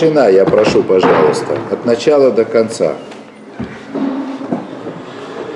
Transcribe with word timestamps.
тишина, 0.00 0.28
я 0.28 0.44
прошу, 0.44 0.82
пожалуйста, 0.82 1.58
от 1.70 1.84
начала 1.84 2.30
до 2.30 2.44
конца. 2.44 2.94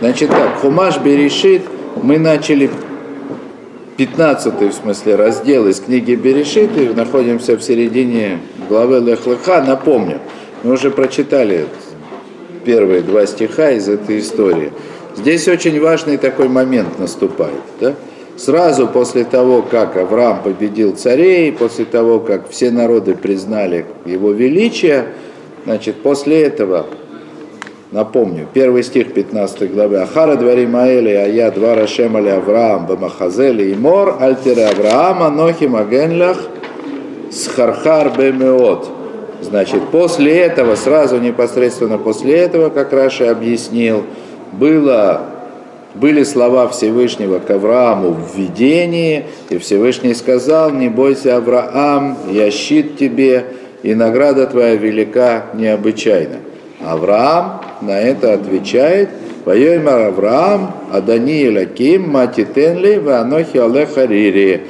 Значит 0.00 0.30
так, 0.30 0.58
Хумаш 0.60 0.98
Берешит 0.98 1.62
мы 2.02 2.18
начали 2.18 2.70
15 3.96 4.60
в 4.60 4.72
смысле 4.72 5.16
раздел 5.16 5.66
из 5.66 5.80
книги 5.80 6.14
Берешит 6.14 6.76
и 6.76 6.88
находимся 6.88 7.56
в 7.56 7.62
середине 7.62 8.40
главы 8.68 9.00
Лехлыха. 9.00 9.62
Напомню, 9.66 10.18
мы 10.62 10.72
уже 10.72 10.90
прочитали 10.90 11.66
первые 12.66 13.00
два 13.00 13.24
стиха 13.26 13.70
из 13.70 13.88
этой 13.88 14.18
истории. 14.18 14.72
Здесь 15.16 15.48
очень 15.48 15.80
важный 15.80 16.18
такой 16.18 16.48
момент 16.48 16.98
наступает. 16.98 17.62
Да? 17.80 17.94
Сразу 18.36 18.88
после 18.88 19.24
того, 19.24 19.62
как 19.62 19.96
Авраам 19.96 20.42
победил 20.42 20.96
царей, 20.96 21.52
после 21.52 21.84
того, 21.84 22.18
как 22.18 22.50
все 22.50 22.72
народы 22.72 23.14
признали 23.14 23.86
его 24.04 24.32
величие, 24.32 25.06
значит, 25.64 26.02
после 26.02 26.42
этого, 26.42 26.86
напомню, 27.92 28.48
первый 28.52 28.82
стих 28.82 29.14
15 29.14 29.72
главы, 29.72 29.98
Ахара 29.98 30.34
двори 30.34 30.66
Маэли, 30.66 31.10
а 31.10 31.28
я 31.28 31.52
два 31.52 31.76
Рашемали 31.76 32.30
Авраам, 32.30 32.86
Бамахазели 32.86 33.70
и 33.70 33.76
Мор, 33.76 34.16
Альтера 34.18 34.68
Авраама, 34.70 35.30
Нохи 35.30 35.68
Магенлях, 35.68 36.38
Схархар 37.30 38.12
Бемеот. 38.18 38.88
Значит, 39.42 39.80
после 39.92 40.38
этого, 40.38 40.74
сразу 40.74 41.18
непосредственно 41.18 41.98
после 41.98 42.34
этого, 42.34 42.70
как 42.70 42.92
Раша 42.92 43.30
объяснил, 43.30 44.04
было 44.52 45.33
были 45.94 46.24
слова 46.24 46.68
Всевышнего 46.68 47.38
к 47.38 47.50
Аврааму 47.50 48.10
в 48.10 48.36
видении, 48.36 49.24
и 49.48 49.58
Всевышний 49.58 50.14
сказал, 50.14 50.70
не 50.70 50.88
бойся, 50.88 51.36
Авраам, 51.36 52.18
я 52.30 52.50
щит 52.50 52.98
тебе, 52.98 53.44
и 53.82 53.94
награда 53.94 54.46
твоя 54.46 54.74
велика 54.74 55.46
необычайно. 55.54 56.36
Авраам 56.80 57.60
на 57.80 58.00
это 58.00 58.34
отвечает, 58.34 59.10
Воемар 59.44 60.08
Авраам, 60.08 60.74
Адани 60.90 61.48
Лаким, 61.48 62.08
Матитенли, 62.08 62.96
Ванохи 62.96 63.58
Алехарири. 63.58 64.62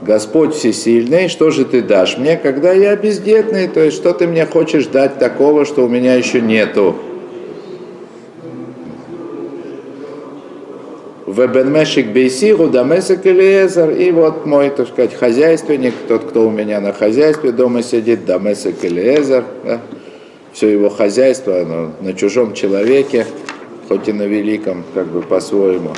Господь 0.00 0.54
Всесильный, 0.54 1.28
что 1.28 1.50
же 1.50 1.64
ты 1.64 1.80
дашь 1.82 2.18
мне, 2.18 2.36
когда 2.36 2.72
я 2.72 2.96
бездетный? 2.96 3.68
То 3.68 3.80
есть, 3.80 3.98
что 3.98 4.12
ты 4.12 4.26
мне 4.26 4.46
хочешь 4.46 4.86
дать 4.86 5.18
такого, 5.18 5.64
что 5.64 5.84
у 5.84 5.88
меня 5.88 6.14
еще 6.14 6.40
нету? 6.40 6.96
Вебенмешик 11.32 12.08
Бейсигу, 12.08 12.68
Дамесек 12.68 13.26
Элиезер, 13.26 13.90
и 13.90 14.10
вот 14.10 14.44
мой, 14.44 14.70
так 14.70 14.88
сказать, 14.88 15.14
хозяйственник, 15.14 15.94
тот, 16.06 16.24
кто 16.24 16.46
у 16.46 16.50
меня 16.50 16.80
на 16.80 16.92
хозяйстве 16.92 17.52
дома 17.52 17.82
сидит, 17.82 18.26
Дамесек 18.26 18.84
Элиезер, 18.84 19.44
да? 19.64 19.80
все 20.52 20.68
его 20.68 20.90
хозяйство, 20.90 21.60
оно 21.60 21.92
на 22.00 22.12
чужом 22.12 22.52
человеке, 22.52 23.26
хоть 23.88 24.08
и 24.08 24.12
на 24.12 24.24
великом, 24.24 24.84
как 24.94 25.06
бы 25.06 25.22
по-своему. 25.22 25.90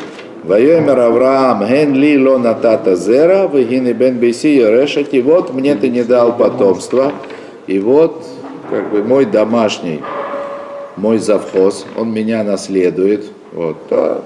Вайомер 0.45 1.01
Авраам, 1.01 1.67
ген 1.67 1.95
ли 1.95 2.19
лона 2.19 2.55
тата 2.55 2.95
зера, 2.95 3.49
вегины 3.49 3.93
бен 3.93 4.19
бейси 4.19 4.59
решати, 4.59 5.21
вот 5.21 5.53
мне 5.53 5.75
ты 5.75 5.89
не 5.89 6.05
дал 6.05 6.37
потомства, 6.37 7.13
и 7.67 7.79
вот 7.79 8.25
как 8.71 8.91
бы 8.91 9.03
мой 9.03 9.25
домашний, 9.25 10.01
мой 10.97 11.19
завхоз, 11.19 11.87
он 11.97 12.13
меня 12.13 12.45
наследует, 12.45 13.25
вот, 13.53 13.77
то 13.89 14.23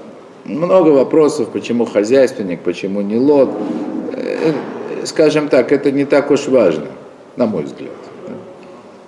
много 0.49 0.89
вопросов, 0.89 1.49
почему 1.49 1.85
хозяйственник, 1.85 2.61
почему 2.61 3.01
не 3.01 3.17
лот. 3.17 3.49
Э, 4.13 4.53
скажем 5.05 5.47
так, 5.47 5.71
это 5.71 5.91
не 5.91 6.05
так 6.05 6.31
уж 6.31 6.47
важно, 6.47 6.87
на 7.35 7.45
мой 7.45 7.63
взгляд. 7.63 7.91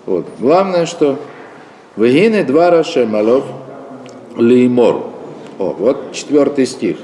Вот. 0.06 0.25
Главное, 0.39 0.86
что 0.86 1.17
Вегины 1.95 2.44
два 2.44 2.72
Рашемалов 2.72 3.44
Леймор. 4.38 5.08
О, 5.59 5.75
вот 5.78 6.14
четвертый 6.14 6.66
стих. 6.66 6.97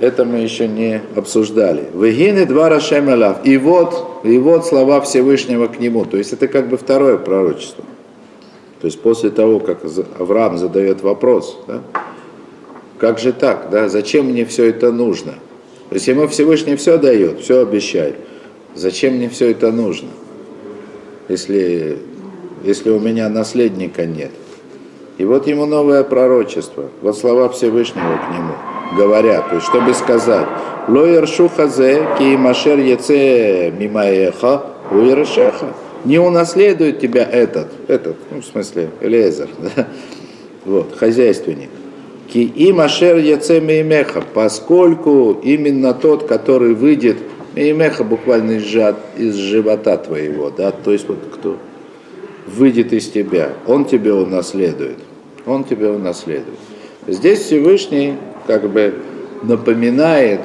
Это 0.00 0.24
мы 0.24 0.38
еще 0.38 0.68
не 0.68 1.02
обсуждали. 1.16 1.88
Вегины 1.92 2.46
два 2.46 2.68
Рашемалав. 2.68 3.44
И 3.44 3.56
вот, 3.56 4.22
и 4.24 4.38
вот 4.38 4.66
слова 4.66 5.00
Всевышнего 5.00 5.66
к 5.66 5.80
нему. 5.80 6.04
То 6.04 6.16
есть 6.16 6.32
это 6.32 6.46
как 6.46 6.68
бы 6.68 6.76
второе 6.76 7.16
пророчество. 7.16 7.84
То 8.80 8.86
есть 8.86 9.00
после 9.00 9.30
того, 9.30 9.58
как 9.58 9.78
Авраам 10.20 10.56
задает 10.56 11.02
вопрос, 11.02 11.58
да, 11.66 11.80
как 12.98 13.18
же 13.18 13.32
так, 13.32 13.68
да? 13.70 13.88
Зачем 13.88 14.26
мне 14.26 14.44
все 14.44 14.64
это 14.64 14.92
нужно? 14.92 15.34
То 15.88 15.94
есть 15.94 16.06
ему 16.08 16.26
Всевышний 16.28 16.76
все 16.76 16.98
дает, 16.98 17.40
все 17.40 17.62
обещает. 17.62 18.16
Зачем 18.74 19.14
мне 19.14 19.28
все 19.28 19.50
это 19.50 19.72
нужно, 19.72 20.08
если, 21.28 21.98
если 22.62 22.90
у 22.90 23.00
меня 23.00 23.28
наследника 23.28 24.04
нет? 24.04 24.30
И 25.16 25.24
вот 25.24 25.46
ему 25.46 25.66
новое 25.66 26.04
пророчество. 26.04 26.90
Вот 27.02 27.18
слова 27.18 27.48
Всевышнего 27.48 28.18
к 28.18 28.32
нему 28.32 28.52
говорят, 28.96 29.48
то 29.48 29.56
есть 29.56 29.66
чтобы 29.66 29.94
сказать, 29.94 30.46
Лоер 30.86 31.26
шухазе 31.26 32.06
ки 32.18 32.36
машер 32.36 32.78
яце 32.78 33.70
мимаеха 33.70 34.62
уершеха. 34.90 35.74
Не 36.04 36.18
унаследует 36.18 37.00
тебя 37.00 37.24
этот, 37.24 37.68
этот, 37.88 38.16
ну, 38.30 38.40
в 38.40 38.44
смысле, 38.44 38.90
Элезер, 39.00 39.48
да? 39.58 39.88
вот, 40.64 40.96
хозяйственник. 40.96 41.70
Ки 42.32 42.40
и 42.40 42.72
машер 42.72 43.16
яце 43.16 43.60
меймеха, 43.60 44.22
поскольку 44.34 45.40
именно 45.42 45.94
тот, 45.94 46.26
который 46.26 46.74
выйдет, 46.74 47.16
меймеха 47.54 48.04
буквально 48.04 48.52
из, 48.52 48.66
из 49.16 49.34
живота 49.34 49.96
твоего, 49.96 50.50
да, 50.50 50.70
то 50.70 50.92
есть 50.92 51.08
вот 51.08 51.18
кто 51.32 51.56
выйдет 52.46 52.92
из 52.92 53.08
тебя, 53.08 53.52
он 53.66 53.86
тебе 53.86 54.12
унаследует, 54.12 54.98
он 55.46 55.64
тебе 55.64 55.88
унаследует. 55.88 56.58
Здесь 57.06 57.40
Всевышний 57.40 58.14
как 58.46 58.68
бы 58.68 58.94
напоминает, 59.42 60.40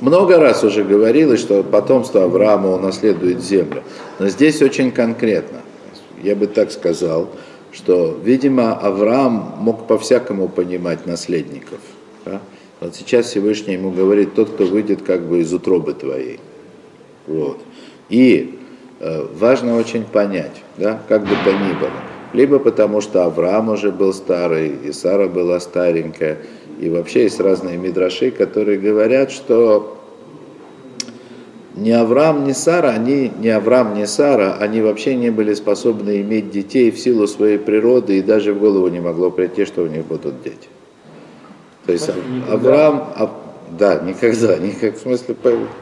много 0.00 0.38
раз 0.38 0.64
уже 0.64 0.82
говорилось, 0.82 1.40
что 1.40 1.62
потомство 1.62 2.24
Авраама 2.24 2.70
унаследует 2.74 3.42
землю, 3.42 3.82
но 4.18 4.28
здесь 4.28 4.62
очень 4.62 4.92
конкретно, 4.92 5.58
я 6.22 6.34
бы 6.34 6.46
так 6.46 6.70
сказал, 6.70 7.28
что, 7.72 8.18
видимо, 8.22 8.74
Авраам 8.74 9.54
мог 9.58 9.86
по-всякому 9.86 10.48
понимать 10.48 11.06
наследников. 11.06 11.80
Да? 12.24 12.40
Вот 12.80 12.94
сейчас 12.94 13.26
Всевышний 13.26 13.74
ему 13.74 13.90
говорит, 13.90 14.34
тот, 14.34 14.50
кто 14.50 14.64
выйдет 14.64 15.02
как 15.02 15.22
бы 15.22 15.40
из 15.40 15.52
утробы 15.52 15.94
твоей. 15.94 16.40
Вот. 17.26 17.60
И 18.08 18.58
э, 19.00 19.26
важно 19.34 19.76
очень 19.76 20.04
понять, 20.04 20.62
да, 20.76 21.00
как 21.08 21.22
бы 21.22 21.34
то 21.44 21.52
ни 21.52 21.72
было. 21.78 21.90
Либо 22.32 22.58
потому, 22.58 23.00
что 23.00 23.24
Авраам 23.24 23.70
уже 23.70 23.90
был 23.90 24.12
старый, 24.12 24.68
и 24.84 24.92
Сара 24.92 25.28
была 25.28 25.60
старенькая, 25.60 26.38
и 26.80 26.88
вообще 26.88 27.24
есть 27.24 27.40
разные 27.40 27.76
мидраши, 27.76 28.30
которые 28.30 28.78
говорят, 28.78 29.30
что 29.30 29.97
ни 31.80 31.90
Авраам, 31.90 32.44
ни 32.44 32.52
Сара, 32.52 32.90
они, 32.90 33.30
ни 33.38 33.48
Авраам, 33.48 33.94
ни 33.94 34.04
Сара, 34.04 34.54
они 34.54 34.80
вообще 34.80 35.14
не 35.14 35.30
были 35.30 35.54
способны 35.54 36.20
иметь 36.20 36.50
детей 36.50 36.90
в 36.90 36.98
силу 36.98 37.26
своей 37.26 37.58
природы, 37.58 38.18
и 38.18 38.22
даже 38.22 38.52
в 38.52 38.58
голову 38.58 38.88
не 38.88 39.00
могло 39.00 39.30
прийти, 39.30 39.64
что 39.64 39.82
у 39.82 39.86
них 39.86 40.04
будут 40.04 40.42
дети. 40.42 40.68
То 41.86 41.92
есть 41.92 42.08
никогда. 42.08 42.52
Авраам, 42.52 42.96
а, 43.16 43.30
да, 43.78 44.00
никогда, 44.00 44.56
никак, 44.58 44.96
в 44.96 45.00
смысле, 45.00 45.36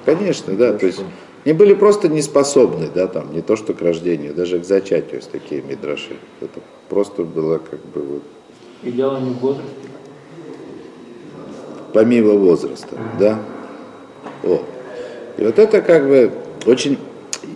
конечно, 0.04 0.54
да, 0.54 0.72
то 0.72 0.86
есть 0.86 1.00
они 1.44 1.52
были 1.52 1.74
просто 1.74 2.08
не 2.08 2.22
способны, 2.22 2.88
да, 2.92 3.06
там, 3.06 3.32
не 3.32 3.40
то 3.40 3.56
что 3.56 3.72
к 3.72 3.80
рождению, 3.80 4.34
даже 4.34 4.58
к 4.58 4.64
зачатию 4.64 5.16
есть 5.16 5.30
такие 5.30 5.62
мидраши. 5.62 6.16
Это 6.40 6.60
просто 6.88 7.22
было 7.22 7.58
как 7.58 7.78
бы 7.86 8.02
вот. 8.02 8.22
И 8.82 8.90
дело 8.90 9.18
не 9.18 9.30
в 9.30 9.38
возрасте? 9.38 9.70
Помимо 11.92 12.32
возраста, 12.32 12.98
да. 13.18 13.38
О. 14.42 14.60
И 15.38 15.44
вот 15.44 15.58
это 15.58 15.82
как 15.82 16.06
бы 16.06 16.30
очень, 16.64 16.98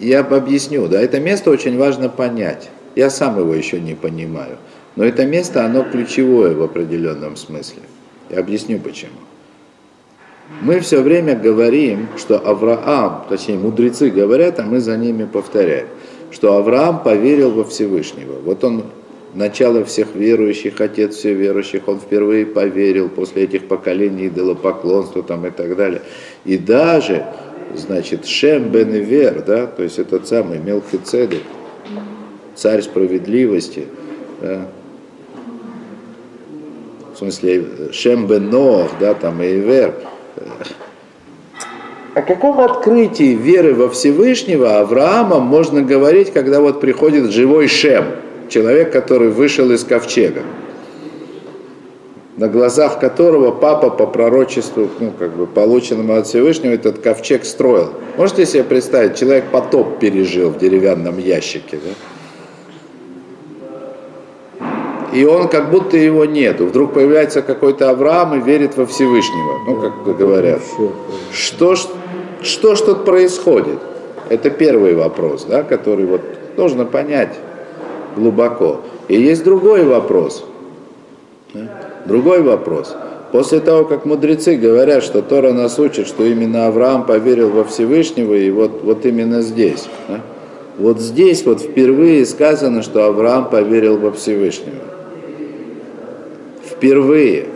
я 0.00 0.20
объясню, 0.20 0.88
да, 0.88 1.00
это 1.00 1.20
место 1.20 1.50
очень 1.50 1.78
важно 1.78 2.08
понять. 2.08 2.70
Я 2.94 3.10
сам 3.10 3.38
его 3.38 3.54
еще 3.54 3.80
не 3.80 3.94
понимаю. 3.94 4.58
Но 4.96 5.04
это 5.04 5.24
место, 5.24 5.64
оно 5.64 5.84
ключевое 5.84 6.54
в 6.54 6.62
определенном 6.62 7.36
смысле. 7.36 7.82
Я 8.28 8.40
объясню 8.40 8.78
почему. 8.80 9.12
Мы 10.62 10.80
все 10.80 11.00
время 11.00 11.36
говорим, 11.36 12.08
что 12.18 12.36
Авраам, 12.36 13.24
точнее 13.28 13.56
мудрецы 13.56 14.10
говорят, 14.10 14.58
а 14.58 14.64
мы 14.64 14.80
за 14.80 14.96
ними 14.96 15.24
повторяем, 15.24 15.86
что 16.32 16.56
Авраам 16.56 17.02
поверил 17.02 17.52
во 17.52 17.64
Всевышнего. 17.64 18.34
Вот 18.44 18.64
он 18.64 18.84
начало 19.32 19.84
всех 19.84 20.14
верующих, 20.14 20.80
отец 20.80 21.14
всех 21.14 21.36
верующих, 21.36 21.86
он 21.86 22.00
впервые 22.00 22.46
поверил 22.46 23.08
после 23.08 23.44
этих 23.44 23.68
поколений 23.68 24.26
идолопоклонства 24.26 25.22
там 25.22 25.46
и 25.46 25.50
так 25.50 25.76
далее. 25.76 26.02
И 26.44 26.58
даже 26.58 27.26
значит, 27.74 28.26
Шем 28.26 28.70
бен 28.70 28.94
Ивер, 28.94 29.42
да, 29.46 29.66
то 29.66 29.82
есть 29.82 29.98
этот 29.98 30.26
самый 30.26 30.58
Мелхицедек, 30.58 31.42
царь 32.54 32.82
справедливости, 32.82 33.86
да, 34.40 34.68
в 37.14 37.18
смысле 37.18 37.64
Шем 37.92 38.26
бен 38.26 38.50
Ноах, 38.50 38.90
да, 38.98 39.14
там 39.14 39.42
Ивер, 39.42 39.94
О 42.14 42.22
каком 42.22 42.60
открытии 42.60 43.34
веры 43.34 43.74
во 43.74 43.88
Всевышнего 43.88 44.80
Авраама 44.80 45.38
можно 45.38 45.82
говорить, 45.82 46.32
когда 46.32 46.60
вот 46.60 46.80
приходит 46.80 47.30
живой 47.30 47.68
Шем, 47.68 48.04
человек, 48.48 48.92
который 48.92 49.30
вышел 49.30 49.70
из 49.70 49.84
ковчега, 49.84 50.42
на 52.40 52.48
глазах 52.48 52.98
которого 52.98 53.50
папа 53.50 53.90
по 53.90 54.06
пророчеству, 54.06 54.88
ну, 54.98 55.12
как 55.18 55.36
бы 55.36 55.46
полученному 55.46 56.14
от 56.14 56.26
Всевышнего, 56.26 56.72
этот 56.72 56.98
ковчег 57.00 57.44
строил. 57.44 57.90
Можете 58.16 58.46
себе 58.46 58.64
представить, 58.64 59.18
человек 59.18 59.44
потоп 59.50 59.98
пережил 59.98 60.48
в 60.48 60.56
деревянном 60.56 61.18
ящике, 61.18 61.78
да? 64.58 64.66
и 65.12 65.26
он 65.26 65.48
как 65.48 65.70
будто 65.70 65.98
его 65.98 66.24
нету. 66.24 66.64
Вдруг 66.64 66.94
появляется 66.94 67.42
какой-то 67.42 67.90
Авраам 67.90 68.34
и 68.40 68.42
верит 68.42 68.74
во 68.78 68.86
Всевышнего, 68.86 69.58
ну, 69.66 69.76
как 69.82 70.16
говорят. 70.16 70.62
Что, 71.34 71.74
что 72.40 72.74
ж 72.74 72.80
тут 72.80 73.04
происходит? 73.04 73.80
Это 74.30 74.48
первый 74.48 74.94
вопрос, 74.94 75.44
да, 75.44 75.62
который 75.62 76.06
вот 76.06 76.22
нужно 76.56 76.86
понять 76.86 77.34
глубоко. 78.16 78.80
И 79.08 79.20
есть 79.20 79.44
другой 79.44 79.84
вопрос. 79.84 80.46
Другой 82.06 82.42
вопрос. 82.42 82.94
После 83.32 83.60
того, 83.60 83.84
как 83.84 84.04
мудрецы 84.04 84.56
говорят, 84.56 85.04
что 85.04 85.22
Тора 85.22 85.52
нас 85.52 85.78
учит, 85.78 86.08
что 86.08 86.24
именно 86.24 86.66
Авраам 86.66 87.06
поверил 87.06 87.50
во 87.50 87.64
Всевышнего, 87.64 88.34
и 88.34 88.50
вот, 88.50 88.82
вот 88.82 89.06
именно 89.06 89.40
здесь. 89.40 89.86
Да? 90.08 90.20
Вот 90.78 90.98
здесь 90.98 91.44
вот 91.44 91.60
впервые 91.60 92.24
сказано, 92.26 92.82
что 92.82 93.04
Авраам 93.04 93.48
поверил 93.48 93.98
во 93.98 94.12
Всевышнего. 94.12 94.82
Впервые. 96.64 97.46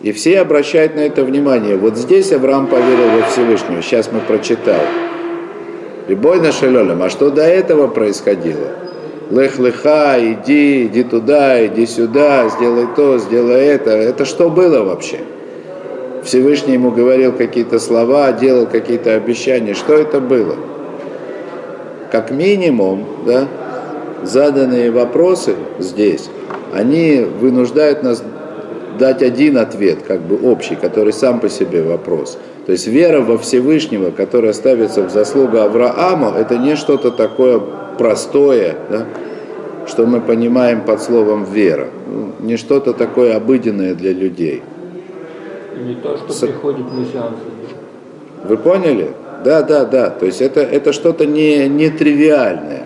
И 0.00 0.12
все 0.12 0.40
обращают 0.40 0.94
на 0.94 1.00
это 1.00 1.24
внимание. 1.24 1.76
Вот 1.76 1.96
здесь 1.96 2.32
Авраам 2.32 2.68
поверил 2.68 3.20
во 3.20 3.26
Всевышнего. 3.26 3.82
Сейчас 3.82 4.10
мы 4.12 4.20
прочитали. 4.20 4.86
Любой 6.08 6.40
на 6.40 6.52
шалелем. 6.52 7.02
А 7.02 7.10
что 7.10 7.30
до 7.30 7.42
этого 7.42 7.88
происходило? 7.88 8.68
Лех-леха, 9.30 10.16
иди, 10.18 10.86
иди 10.86 11.02
туда, 11.02 11.64
иди 11.66 11.86
сюда, 11.86 12.48
сделай 12.48 12.86
то, 12.94 13.18
сделай 13.18 13.66
это. 13.66 13.90
Это 13.90 14.24
что 14.24 14.50
было 14.50 14.82
вообще? 14.84 15.20
Всевышний 16.22 16.74
ему 16.74 16.90
говорил 16.90 17.32
какие-то 17.32 17.78
слова, 17.78 18.32
делал 18.32 18.66
какие-то 18.66 19.14
обещания. 19.14 19.74
Что 19.74 19.94
это 19.94 20.20
было? 20.20 20.56
Как 22.10 22.30
минимум, 22.30 23.06
да, 23.26 23.48
заданные 24.22 24.90
вопросы 24.90 25.54
здесь, 25.78 26.28
они 26.72 27.26
вынуждают 27.40 28.02
нас 28.02 28.22
дать 28.98 29.22
один 29.22 29.58
ответ, 29.58 30.02
как 30.06 30.20
бы 30.20 30.36
общий, 30.50 30.76
который 30.76 31.12
сам 31.12 31.40
по 31.40 31.48
себе 31.48 31.82
вопрос. 31.82 32.38
То 32.66 32.72
есть 32.72 32.86
вера 32.86 33.20
во 33.20 33.36
Всевышнего, 33.36 34.10
которая 34.10 34.52
ставится 34.52 35.02
в 35.02 35.10
заслугу 35.10 35.58
Авраама, 35.58 36.34
это 36.36 36.56
не 36.56 36.76
что-то 36.76 37.10
такое 37.10 37.60
простое, 37.98 38.76
да, 38.90 39.06
что 39.86 40.06
мы 40.06 40.20
понимаем 40.20 40.82
под 40.82 41.02
словом 41.02 41.44
вера. 41.44 41.88
Ну, 42.06 42.32
не 42.40 42.56
что-то 42.56 42.94
такое 42.94 43.36
обыденное 43.36 43.94
для 43.94 44.12
людей. 44.12 44.62
Не 45.78 45.94
то, 45.96 46.16
что 46.16 46.32
С... 46.32 46.38
приходит 46.38 46.86
мессианцы. 46.92 47.40
Вы 48.44 48.56
поняли? 48.56 49.10
Да, 49.44 49.62
да, 49.62 49.84
да. 49.84 50.08
То 50.08 50.24
есть 50.24 50.40
это, 50.40 50.60
это 50.60 50.92
что-то 50.92 51.26
не, 51.26 51.68
не 51.68 51.90
тривиальное. 51.90 52.84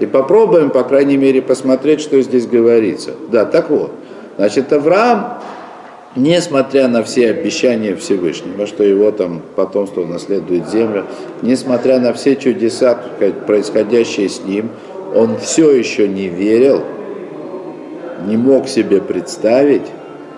И 0.00 0.04
попробуем, 0.04 0.68
по 0.68 0.84
крайней 0.84 1.16
мере, 1.16 1.40
посмотреть, 1.40 2.00
что 2.02 2.20
здесь 2.20 2.46
говорится. 2.46 3.12
Да, 3.30 3.46
так 3.46 3.70
вот. 3.70 3.92
Значит, 4.36 4.70
Авраам, 4.72 5.38
несмотря 6.16 6.88
на 6.88 7.02
все 7.04 7.30
обещания 7.30 7.94
Всевышнего, 7.94 8.66
что 8.66 8.82
его 8.82 9.10
там 9.10 9.42
потомство 9.54 10.04
наследует 10.04 10.68
землю, 10.68 11.04
несмотря 11.42 12.00
на 12.00 12.12
все 12.14 12.34
чудеса, 12.36 12.98
происходящие 13.46 14.28
с 14.28 14.42
ним, 14.42 14.70
он 15.14 15.36
все 15.38 15.70
еще 15.70 16.08
не 16.08 16.28
верил, 16.28 16.82
не 18.26 18.36
мог 18.36 18.66
себе 18.66 19.00
представить, 19.00 19.86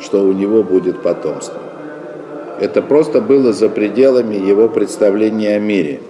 что 0.01 0.23
у 0.23 0.33
него 0.33 0.63
будет 0.63 1.01
потомство. 1.01 1.59
Это 2.61 2.83
просто 2.83 3.21
было 3.21 3.53
за 3.53 3.69
пределами 3.69 4.35
его 4.35 4.69
представления 4.69 5.57
о 5.57 5.61
мире. 5.61 6.01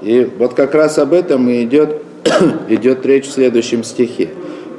И 0.00 0.30
вот 0.38 0.54
как 0.54 0.74
раз 0.74 0.98
об 0.98 1.12
этом 1.12 1.48
и 1.48 1.64
идет, 1.64 2.02
идет 2.68 3.04
речь 3.04 3.26
в 3.26 3.32
следующем 3.32 3.82
стихе. 3.82 4.30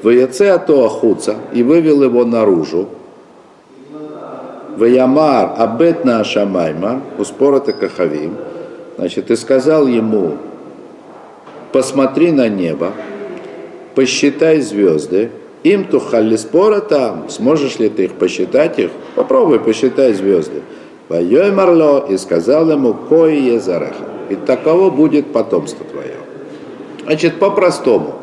Ваяце 0.01 0.49
ато 0.49 0.85
ахуца, 0.85 1.35
и 1.53 1.61
вывел 1.61 2.01
его 2.01 2.25
наружу. 2.25 2.89
Ваямар 4.77 5.51
абет 5.57 6.05
на 6.05 6.21
ашамайма, 6.21 7.01
успорота 7.17 7.73
кахавим. 7.73 8.35
Значит, 8.97 9.31
и 9.31 9.35
сказал 9.35 9.87
ему, 9.87 10.37
посмотри 11.71 12.31
на 12.31 12.47
небо, 12.47 12.91
посчитай 13.95 14.61
звезды, 14.61 15.31
им 15.63 15.85
тухали 15.85 16.35
спора 16.35 16.79
там, 16.79 17.29
сможешь 17.29 17.79
ли 17.79 17.89
ты 17.89 18.05
их 18.05 18.13
посчитать 18.13 18.79
их? 18.79 18.91
Попробуй 19.15 19.59
посчитай 19.59 20.13
звезды. 20.13 20.61
Вайой 21.09 21.51
Марло 21.51 22.05
и 22.07 22.17
сказал 22.17 22.69
ему, 22.71 22.93
кое 22.93 23.35
езареха. 23.35 24.05
И 24.29 24.35
таково 24.35 24.89
будет 24.89 25.27
потомство 25.33 25.85
твое. 25.85 26.15
Значит, 27.05 27.37
по-простому. 27.37 28.15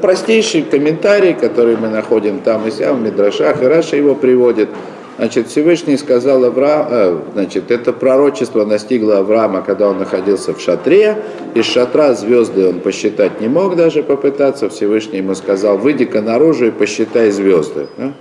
Простейший 0.00 0.62
комментарий, 0.62 1.34
который 1.34 1.76
мы 1.76 1.88
находим 1.88 2.40
там 2.40 2.66
и 2.66 2.70
сям 2.70 2.96
в 2.96 3.02
Мидрашах, 3.02 3.62
и 3.62 3.66
Раша 3.66 3.96
его 3.96 4.14
приводит– 4.14 4.68
Значит, 5.18 5.48
Всевышний 5.48 5.96
сказал 5.96 6.44
Авраам, 6.44 6.86
э, 6.90 7.18
значит, 7.32 7.72
это 7.72 7.92
пророчество 7.92 8.64
настигло 8.64 9.18
Авраама, 9.18 9.62
когда 9.62 9.88
он 9.88 9.98
находился 9.98 10.54
в 10.54 10.60
шатре. 10.60 11.16
Из 11.54 11.64
шатра 11.64 12.14
звезды 12.14 12.68
он 12.68 12.78
посчитать 12.78 13.40
не 13.40 13.48
мог 13.48 13.74
даже 13.74 14.04
попытаться. 14.04 14.68
Всевышний 14.68 15.18
ему 15.18 15.34
сказал, 15.34 15.76
выйди-ка 15.76 16.22
наружу 16.22 16.66
и 16.66 16.70
посчитай 16.70 17.32
звезды. 17.32 17.88
Да? 17.96 18.12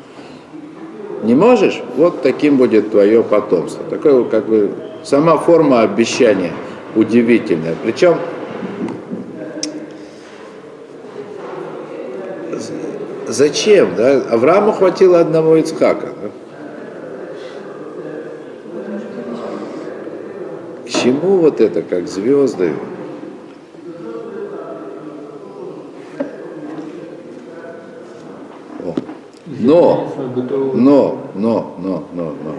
Не 1.21 1.35
можешь? 1.35 1.83
Вот 1.97 2.23
таким 2.23 2.57
будет 2.57 2.89
твое 2.89 3.21
потомство. 3.21 3.83
Такое 3.87 4.23
как 4.23 4.47
бы 4.47 4.71
сама 5.03 5.37
форма 5.37 5.81
обещания 5.81 6.51
удивительная. 6.95 7.75
Причем 7.83 8.17
зачем? 13.27 13.89
Да? 13.95 14.23
Аврааму 14.31 14.71
хватило 14.71 15.19
одного 15.19 15.57
Ицхака. 15.57 16.07
Да? 16.23 16.29
Чему 21.07 21.37
вот 21.37 21.61
это, 21.61 21.81
как 21.81 22.07
звезды? 22.07 22.73
Но, 29.59 30.13
но, 30.73 31.31
но, 31.33 31.75
но, 31.79 32.03
но, 32.13 32.23
но. 32.43 32.55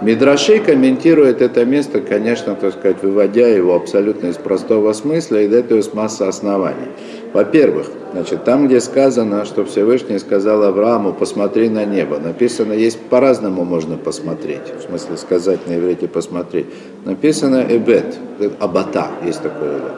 Мидрашей 0.00 0.60
комментирует 0.60 1.42
это 1.42 1.66
место, 1.66 2.00
конечно, 2.00 2.54
так 2.54 2.72
сказать, 2.72 3.02
выводя 3.02 3.46
его 3.46 3.74
абсолютно 3.74 4.28
из 4.28 4.36
простого 4.36 4.94
смысла 4.94 5.36
и 5.36 5.48
дает 5.48 5.70
его 5.70 5.82
масса 5.92 6.26
оснований. 6.26 6.88
Во-первых, 7.32 7.86
значит, 8.12 8.44
там, 8.44 8.66
где 8.66 8.80
сказано, 8.80 9.44
что 9.44 9.64
Всевышний 9.64 10.18
сказал 10.18 10.64
Аврааму, 10.64 11.12
посмотри 11.12 11.68
на 11.68 11.84
небо, 11.84 12.18
написано, 12.18 12.72
есть 12.72 12.98
по-разному 12.98 13.64
можно 13.64 13.96
посмотреть, 13.96 14.74
в 14.78 14.88
смысле 14.88 15.16
сказать 15.16 15.60
на 15.68 15.76
иврите 15.76 16.08
посмотреть. 16.08 16.66
Написано 17.04 17.64
эбет, 17.68 18.16
абата, 18.58 19.08
есть 19.24 19.42
такое 19.42 19.78
вот. 19.78 19.92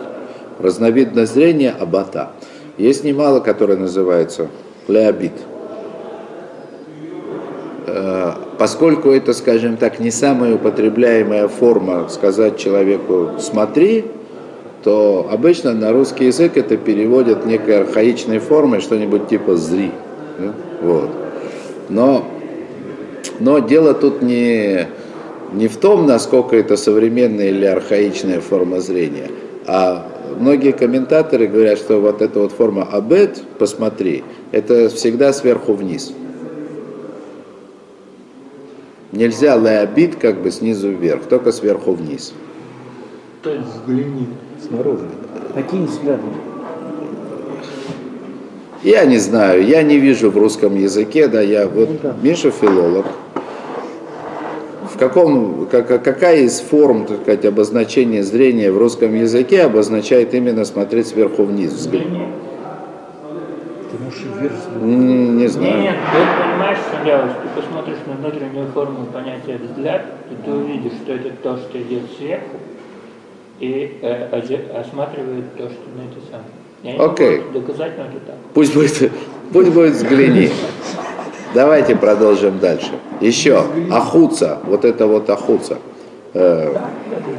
Разновидность 0.59 1.33
зрения 1.33 1.75
абата. 1.79 2.33
Есть 2.77 3.03
немало, 3.03 3.41
которое 3.41 3.77
называется 3.77 4.49
леобит. 4.87 5.33
Э, 7.87 8.33
поскольку 8.59 9.11
это, 9.11 9.33
скажем 9.33 9.79
так, 9.79 9.99
не 10.01 10.11
самая 10.11 10.55
употребляемая 10.55 11.49
форма 11.49 12.09
сказать 12.11 12.59
человеку 12.59 13.31
«смотри», 13.39 14.05
то 14.83 15.29
обычно 15.31 15.73
на 15.73 15.93
русский 15.93 16.27
язык 16.27 16.57
это 16.57 16.77
переводят 16.77 17.47
некой 17.47 17.81
архаичной 17.81 18.39
формой, 18.39 18.81
что-нибудь 18.81 19.29
типа 19.29 19.57
«зри». 19.57 19.93
Вот. 20.81 21.11
Но, 21.89 22.25
но 23.39 23.61
дело 23.61 23.95
тут 23.95 24.23
не, 24.23 24.89
не 25.53 25.69
в 25.69 25.77
том, 25.77 26.07
насколько 26.07 26.57
это 26.57 26.77
современная 26.77 27.51
или 27.51 27.65
архаичная 27.65 28.41
форма 28.41 28.81
зрения, 28.81 29.31
а 29.67 30.09
многие 30.39 30.73
комментаторы 30.73 31.47
говорят, 31.47 31.79
что 31.79 32.01
вот 32.01 32.21
эта 32.21 32.41
вот 32.41 32.53
форма 32.53 32.83
«абет», 32.83 33.43
посмотри, 33.59 34.25
это 34.51 34.89
всегда 34.89 35.33
сверху 35.33 35.75
вниз. 35.75 36.13
Нельзя 39.13 39.57
леобит 39.57 40.17
как 40.17 40.41
бы 40.43 40.51
снизу 40.51 40.91
вверх, 40.91 41.25
только 41.29 41.53
сверху 41.53 41.93
вниз. 41.93 42.33
Есть 43.45 43.67
взгляни 43.75 44.29
снаружи. 44.65 45.09
Какие 45.55 45.87
взгляды? 45.87 46.23
Я 48.85 49.05
не 49.05 49.19
знаю, 49.19 49.67
я 49.67 49.83
не 49.83 49.99
вижу 49.99 50.31
в 50.31 50.39
русском 50.39 50.77
языке, 50.77 51.27
да, 51.27 51.41
я 51.41 51.67
вот 51.67 51.89
ну, 51.89 51.99
да. 52.03 52.15
Миша 52.23 52.53
филолог. 52.53 53.07
В, 54.93 54.97
каком, 54.97 55.67
как, 55.67 55.89
какая 56.05 56.43
из 56.43 56.61
форм, 56.61 57.07
так 57.07 57.23
сказать, 57.23 57.45
обозначения 57.45 58.23
зрения 58.23 58.71
в 58.71 58.79
русском 58.79 59.15
языке 59.15 59.63
обозначает 59.63 60.35
именно 60.35 60.65
смотреть 60.65 61.09
сверху 61.09 61.43
вниз, 61.43 61.73
взгляд? 61.73 62.05
Ты 63.91 64.05
можешь 64.05 64.23
вверх 64.41 64.55
Не, 64.83 65.29
не 65.29 65.47
знаю. 65.49 65.83
Нет, 65.83 65.97
ты 66.13 66.43
понимаешь, 66.43 66.79
что 66.79 67.05
делаешь? 67.05 67.33
Ты 67.43 67.61
посмотришь 67.61 67.99
на 68.07 68.13
внутреннюю 68.15 68.69
форму 68.73 69.07
понятия 69.13 69.59
взгляд, 69.63 70.07
и 70.31 70.45
ты 70.45 70.51
увидишь, 70.53 70.93
что 71.03 71.13
это 71.15 71.31
то, 71.43 71.57
что 71.57 71.81
идет 71.81 72.03
сверху, 72.17 72.59
и 73.63 73.97
э, 74.03 74.25
осматривает 74.77 75.57
то, 75.57 75.69
что 75.69 75.83
на 75.97 76.03
это. 76.03 76.45
Я 76.83 76.93
не 76.95 76.99
Окей. 76.99 77.41
могу 77.43 77.61
доказать, 77.61 77.93
но 77.97 78.05
это 78.05 78.19
так. 78.27 78.35
Пусть 78.55 78.75
будет, 78.75 79.13
пусть 79.53 79.71
будет 79.71 79.93
взгляни. 79.93 80.51
Давайте 81.55 81.95
продолжим 81.95 82.59
дальше. 82.59 82.91
Еще, 83.21 83.63
ахуца, 83.91 84.59
вот 84.67 84.85
это 84.85 85.07
вот 85.07 85.31
ахуца. 85.31 85.79
Э, 86.35 86.75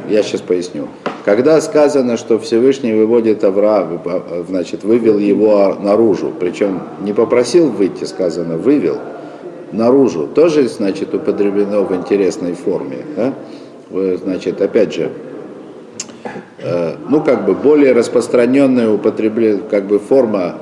я 0.10 0.24
сейчас 0.24 0.40
поясню. 0.40 0.88
Когда 1.26 1.60
сказано, 1.60 2.16
что 2.16 2.40
Всевышний 2.40 2.94
выводит 2.94 3.44
Авраам, 3.44 4.00
э, 4.06 4.44
значит, 4.48 4.86
вывел 4.86 5.18
его 5.18 5.76
наружу, 5.82 6.32
причем 6.40 6.84
не 7.02 7.12
попросил 7.12 7.70
выйти, 7.70 8.06
сказано, 8.06 8.56
вывел 8.58 8.98
наружу, 9.74 10.28
тоже, 10.28 10.70
значит, 10.70 11.14
употреблено 11.14 11.84
в 11.84 11.94
интересной 11.94 12.54
форме. 12.54 13.00
да? 13.18 13.34
Э, 13.92 14.18
Значит, 14.24 14.62
опять 14.62 14.94
же, 14.94 15.12
ну, 17.10 17.22
как 17.22 17.46
бы 17.46 17.54
более 17.54 17.92
распространенная 17.92 18.90
употребление, 18.90 19.62
как 19.70 19.86
бы 19.86 20.00
форма 20.00 20.56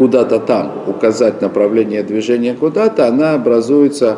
куда-то 0.00 0.38
там, 0.38 0.72
указать 0.86 1.42
направление 1.42 2.02
движения 2.02 2.54
куда-то, 2.54 3.06
она 3.06 3.34
образуется 3.34 4.16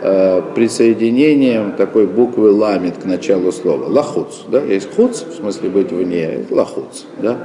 э, 0.00 0.40
присоединением 0.54 1.72
такой 1.72 2.06
буквы 2.06 2.52
ламит 2.52 2.98
к 3.02 3.04
началу 3.06 3.50
слова. 3.50 3.86
Лахуц, 3.88 4.44
да, 4.48 4.60
есть 4.62 4.94
хуц, 4.94 5.22
в 5.22 5.34
смысле 5.34 5.70
быть 5.70 5.90
вне, 5.90 6.44
лахуц, 6.48 7.02
да. 7.20 7.38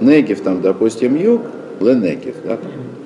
Негев 0.00 0.40
там, 0.40 0.60
допустим, 0.60 1.16
юг, 1.16 1.42
ленегев, 1.78 2.34
да. 2.44 2.58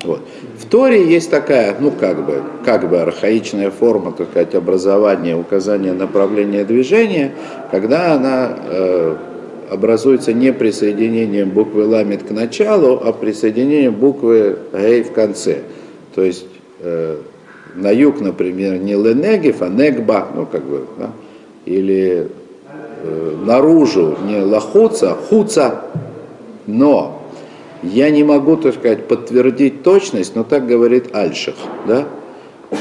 Вот. 0.04 0.20
В 0.58 0.66
Торе 0.70 1.06
есть 1.06 1.30
такая, 1.30 1.76
ну 1.78 1.90
как 1.90 2.24
бы, 2.24 2.42
как 2.64 2.88
бы 2.88 3.00
архаичная 3.00 3.70
форма, 3.70 4.12
так 4.12 4.30
сказать, 4.30 4.54
образования, 4.54 5.36
указания 5.36 5.92
направления 5.92 6.64
движения, 6.64 7.32
когда 7.70 8.14
она 8.14 8.56
э, 8.70 9.16
образуется 9.70 10.32
не 10.32 10.52
присоединением 10.52 11.50
буквы 11.50 11.86
ламит 11.86 12.22
к 12.22 12.30
началу, 12.30 13.00
а 13.02 13.12
присоединением 13.12 13.94
буквы 13.94 14.58
гей 14.72 15.02
в 15.02 15.12
конце. 15.12 15.62
То 16.14 16.22
есть 16.22 16.46
э, 16.80 17.16
на 17.74 17.90
юг, 17.90 18.20
например, 18.20 18.78
не 18.78 18.94
ленегев, 18.94 19.62
а 19.62 19.68
негба, 19.68 20.28
ну 20.34 20.46
как 20.46 20.64
бы, 20.64 20.86
да? 20.98 21.10
или 21.64 22.28
э, 23.02 23.36
наружу 23.44 24.16
не 24.26 24.40
лахуца, 24.40 25.12
а 25.12 25.14
хуца, 25.14 25.84
но 26.66 27.22
я 27.82 28.10
не 28.10 28.24
могу, 28.24 28.56
так 28.56 28.74
сказать, 28.74 29.06
подтвердить 29.06 29.82
точность, 29.82 30.34
но 30.34 30.44
так 30.44 30.66
говорит 30.66 31.14
Альших, 31.14 31.56
да? 31.86 32.06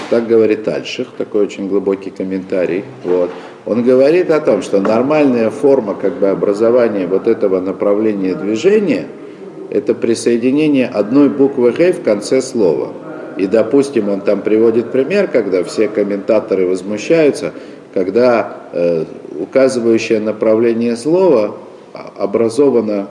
Так 0.10 0.28
говорит 0.28 0.68
Альших, 0.68 1.10
такой 1.18 1.44
очень 1.44 1.68
глубокий 1.68 2.10
комментарий. 2.10 2.84
Вот. 3.04 3.30
Он 3.66 3.84
говорит 3.84 4.30
о 4.30 4.42
том, 4.42 4.62
что 4.62 4.82
нормальная 4.82 5.50
форма 5.50 5.96
как 5.96 6.14
бы, 6.16 6.28
образования 6.28 7.08
вот 7.08 7.28
этого 7.28 7.60
направления 7.62 8.36
движения– 8.36 9.08
это 9.70 9.96
присоединение 9.96 10.88
одной 10.88 11.30
буквы 11.30 11.72
«г» 11.72 11.94
в 11.94 12.04
конце 12.04 12.42
слова. 12.42 12.94
И, 13.38 13.48
допустим, 13.48 14.10
он 14.10 14.22
там 14.22 14.42
приводит 14.42 14.92
пример, 14.92 15.28
когда 15.28 15.64
все 15.64 15.88
комментаторы 15.88 16.68
возмущаются, 16.68 17.54
когда 17.94 18.58
э, 18.74 19.06
указывающее 19.40 20.20
направление 20.20 20.96
слова 20.96 21.56
образовано 22.18 23.08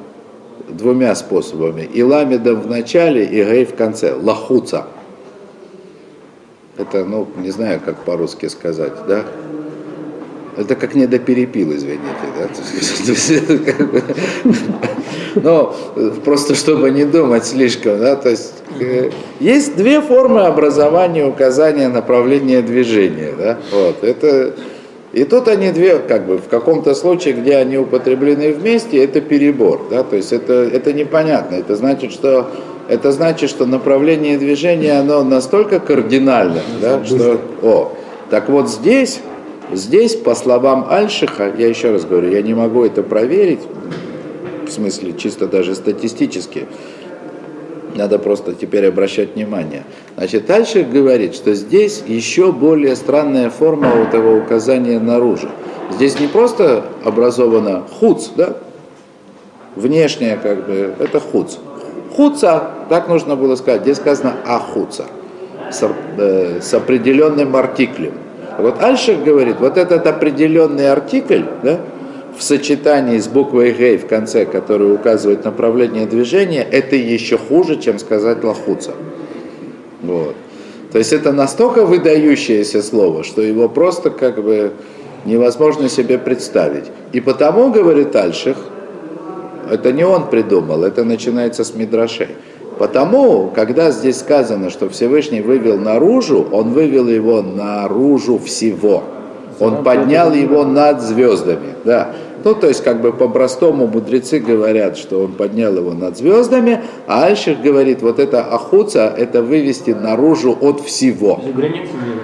двумя 0.68 1.14
способами. 1.14 1.82
И 1.82 2.02
ламедом 2.02 2.60
в 2.60 2.68
начале, 2.68 3.24
и 3.24 3.42
гей 3.42 3.64
в 3.64 3.74
конце. 3.74 4.14
Лахуца. 4.14 4.86
Это, 6.76 7.04
ну, 7.04 7.26
не 7.38 7.50
знаю, 7.50 7.80
как 7.84 7.96
по-русски 7.98 8.46
сказать, 8.46 8.92
да? 9.08 9.24
Это 10.56 10.74
как 10.74 10.94
не 10.94 11.06
доперепил, 11.06 11.72
извините, 11.72 12.00
да? 12.38 12.46
То 13.06 13.12
есть, 13.12 13.64
как 13.64 13.90
бы- 13.90 14.02
Но 15.34 15.74
э, 15.96 16.10
просто 16.24 16.54
чтобы 16.54 16.90
не 16.90 17.04
думать 17.04 17.46
слишком, 17.46 17.98
да, 17.98 18.16
то 18.16 18.28
есть 18.28 18.52
э, 18.80 19.10
есть 19.40 19.76
две 19.76 20.00
формы 20.02 20.42
образования 20.42 21.24
указания 21.24 21.88
направления 21.88 22.60
движения, 22.60 23.32
да, 23.36 23.58
вот, 23.72 24.04
это, 24.04 24.52
и 25.14 25.24
тут 25.24 25.48
они 25.48 25.72
две, 25.72 25.98
как 26.00 26.26
бы, 26.26 26.36
в 26.36 26.48
каком-то 26.48 26.94
случае, 26.94 27.34
где 27.34 27.56
они 27.56 27.78
употреблены 27.78 28.52
вместе, 28.52 29.02
это 29.02 29.22
перебор, 29.22 29.86
да, 29.90 30.02
то 30.02 30.16
есть 30.16 30.32
это, 30.34 30.52
это 30.52 30.92
непонятно, 30.92 31.54
это 31.54 31.76
значит, 31.76 32.12
что 32.12 32.50
это 32.88 33.10
значит, 33.10 33.48
что 33.48 33.64
направление 33.64 34.36
движения, 34.36 34.98
оно 35.00 35.24
настолько 35.24 35.80
кардинально, 35.80 36.60
да, 36.82 37.02
что, 37.04 37.40
о, 37.62 37.92
так 38.28 38.50
вот 38.50 38.68
здесь, 38.68 39.20
здесь, 39.72 40.16
по 40.16 40.34
словам 40.34 40.86
Альшиха, 40.88 41.52
я 41.56 41.68
еще 41.68 41.92
раз 41.92 42.04
говорю, 42.04 42.30
я 42.30 42.42
не 42.42 42.54
могу 42.54 42.84
это 42.84 43.02
проверить, 43.02 43.60
в 44.66 44.70
смысле 44.70 45.14
чисто 45.14 45.46
даже 45.46 45.74
статистически, 45.74 46.66
надо 47.94 48.18
просто 48.18 48.54
теперь 48.54 48.86
обращать 48.86 49.34
внимание. 49.34 49.84
Значит, 50.16 50.50
Альших 50.50 50.90
говорит, 50.90 51.34
что 51.34 51.54
здесь 51.54 52.02
еще 52.06 52.52
более 52.52 52.96
странная 52.96 53.50
форма 53.50 53.88
вот 53.88 54.08
этого 54.08 54.42
указания 54.42 54.98
наружу. 54.98 55.48
Здесь 55.90 56.18
не 56.18 56.26
просто 56.26 56.84
образовано 57.04 57.82
хуц, 57.98 58.28
да, 58.34 58.56
внешнее 59.76 60.38
как 60.42 60.66
бы, 60.66 60.94
это 60.98 61.20
хуц. 61.20 61.56
Хуца, 62.16 62.70
так 62.88 63.08
нужно 63.08 63.36
было 63.36 63.56
сказать, 63.56 63.82
здесь 63.82 63.96
сказано 63.96 64.36
ахуца, 64.46 65.06
с, 65.70 65.82
э, 66.18 66.60
с 66.60 66.74
определенным 66.74 67.56
артиклем. 67.56 68.14
Вот 68.58 68.82
Альших 68.82 69.24
говорит, 69.24 69.56
вот 69.60 69.76
этот 69.76 70.06
определенный 70.06 70.90
артикль, 70.90 71.42
да, 71.62 71.80
в 72.36 72.42
сочетании 72.42 73.18
с 73.18 73.28
буквой 73.28 73.72
Г 73.72 73.98
в 73.98 74.06
конце, 74.06 74.46
которая 74.46 74.92
указывает 74.92 75.44
направление 75.44 76.06
движения, 76.06 76.62
это 76.62 76.96
еще 76.96 77.36
хуже, 77.36 77.76
чем 77.76 77.98
сказать 77.98 78.42
лохуца. 78.42 78.92
Вот. 80.02 80.34
То 80.90 80.98
есть 80.98 81.12
это 81.12 81.32
настолько 81.32 81.86
выдающееся 81.86 82.82
слово, 82.82 83.24
что 83.24 83.40
его 83.40 83.68
просто 83.68 84.10
как 84.10 84.42
бы 84.42 84.72
невозможно 85.24 85.88
себе 85.88 86.18
представить. 86.18 86.84
И 87.12 87.20
потому, 87.20 87.70
говорит 87.70 88.14
Альших, 88.14 88.56
это 89.70 89.92
не 89.92 90.04
он 90.04 90.28
придумал, 90.28 90.84
это 90.84 91.04
начинается 91.04 91.64
с 91.64 91.74
Мидрашей. 91.74 92.28
Потому, 92.82 93.48
когда 93.54 93.92
здесь 93.92 94.18
сказано, 94.18 94.68
что 94.68 94.88
Всевышний 94.88 95.40
вывел 95.40 95.78
наружу, 95.78 96.44
он 96.50 96.72
вывел 96.72 97.06
его 97.06 97.40
наружу 97.40 98.40
всего. 98.40 99.04
Он 99.60 99.84
поднял 99.84 100.32
его 100.32 100.64
над 100.64 101.00
звездами. 101.00 101.76
Да. 101.84 102.10
Ну, 102.42 102.56
то 102.56 102.66
есть, 102.66 102.82
как 102.82 103.00
бы 103.00 103.12
по-простому 103.12 103.86
мудрецы 103.86 104.40
говорят, 104.40 104.96
что 104.96 105.20
он 105.20 105.34
поднял 105.34 105.76
его 105.76 105.92
над 105.92 106.18
звездами, 106.18 106.80
а 107.06 107.26
Альших 107.26 107.62
говорит, 107.62 108.02
вот 108.02 108.18
это 108.18 108.40
ахуца, 108.40 109.14
это 109.16 109.42
вывести 109.42 109.92
наружу 109.92 110.58
от 110.60 110.80
всего. 110.80 111.40
За 111.40 111.52
границу 111.52 111.92
мира. 112.04 112.20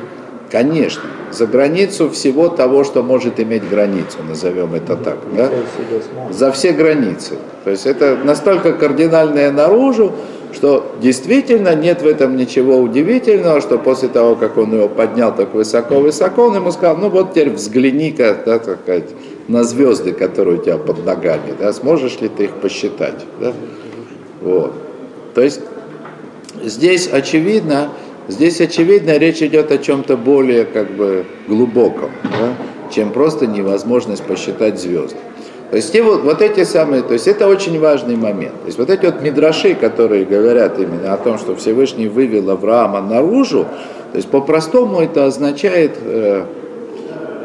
Конечно, 0.50 1.02
за 1.30 1.46
границу 1.46 2.10
всего 2.10 2.48
того, 2.48 2.82
что 2.82 3.04
может 3.04 3.38
иметь 3.38 3.68
границу, 3.68 4.18
назовем 4.26 4.74
это 4.74 4.96
так. 4.96 5.18
Да? 5.36 5.50
За 6.30 6.50
все 6.50 6.72
границы. 6.72 7.34
То 7.64 7.70
есть 7.70 7.86
это 7.86 8.16
настолько 8.24 8.72
кардинальное 8.72 9.52
наружу, 9.52 10.14
что 10.52 10.94
действительно 11.00 11.74
нет 11.74 12.02
в 12.02 12.06
этом 12.06 12.36
ничего 12.36 12.78
удивительного, 12.78 13.60
что 13.60 13.78
после 13.78 14.08
того, 14.08 14.34
как 14.34 14.56
он 14.56 14.72
его 14.72 14.88
поднял 14.88 15.34
так 15.34 15.54
высоко-высоко, 15.54 16.46
он 16.46 16.56
ему 16.56 16.70
сказал, 16.72 16.96
ну 16.96 17.08
вот 17.08 17.32
теперь 17.32 17.50
взгляни-ка, 17.50 18.38
да, 18.44 18.58
так 18.58 18.80
сказать, 18.82 19.10
на 19.46 19.64
звезды, 19.64 20.12
которые 20.12 20.58
у 20.58 20.62
тебя 20.62 20.78
под 20.78 21.04
ногами, 21.04 21.54
да, 21.58 21.72
сможешь 21.72 22.20
ли 22.20 22.28
ты 22.28 22.44
их 22.44 22.52
посчитать, 22.52 23.24
да? 23.40 23.52
Вот. 24.40 24.72
То 25.34 25.42
есть 25.42 25.60
здесь 26.62 27.08
очевидно, 27.08 27.90
здесь 28.28 28.60
очевидно 28.60 29.16
речь 29.18 29.42
идет 29.42 29.70
о 29.70 29.78
чем-то 29.78 30.16
более 30.16 30.64
как 30.64 30.90
бы 30.90 31.24
глубоком, 31.46 32.10
да, 32.24 32.54
чем 32.90 33.10
просто 33.10 33.46
невозможность 33.46 34.22
посчитать 34.24 34.80
звезды. 34.80 35.16
То 35.70 35.76
есть 35.76 35.92
те 35.92 36.02
вот, 36.02 36.22
вот 36.22 36.40
эти 36.40 36.64
самые, 36.64 37.02
то 37.02 37.12
есть 37.12 37.28
это 37.28 37.46
очень 37.46 37.78
важный 37.78 38.16
момент. 38.16 38.54
То 38.60 38.66
есть 38.66 38.78
вот 38.78 38.88
эти 38.88 39.04
вот 39.04 39.20
мидраши, 39.20 39.74
которые 39.74 40.24
говорят 40.24 40.78
именно 40.78 41.12
о 41.12 41.18
том, 41.18 41.38
что 41.38 41.54
Всевышний 41.56 42.08
вывел 42.08 42.50
Авраама 42.50 43.02
наружу, 43.02 43.66
то 44.12 44.16
есть 44.16 44.28
по-простому 44.28 45.00
это 45.00 45.26
означает, 45.26 45.92
э, 46.02 46.44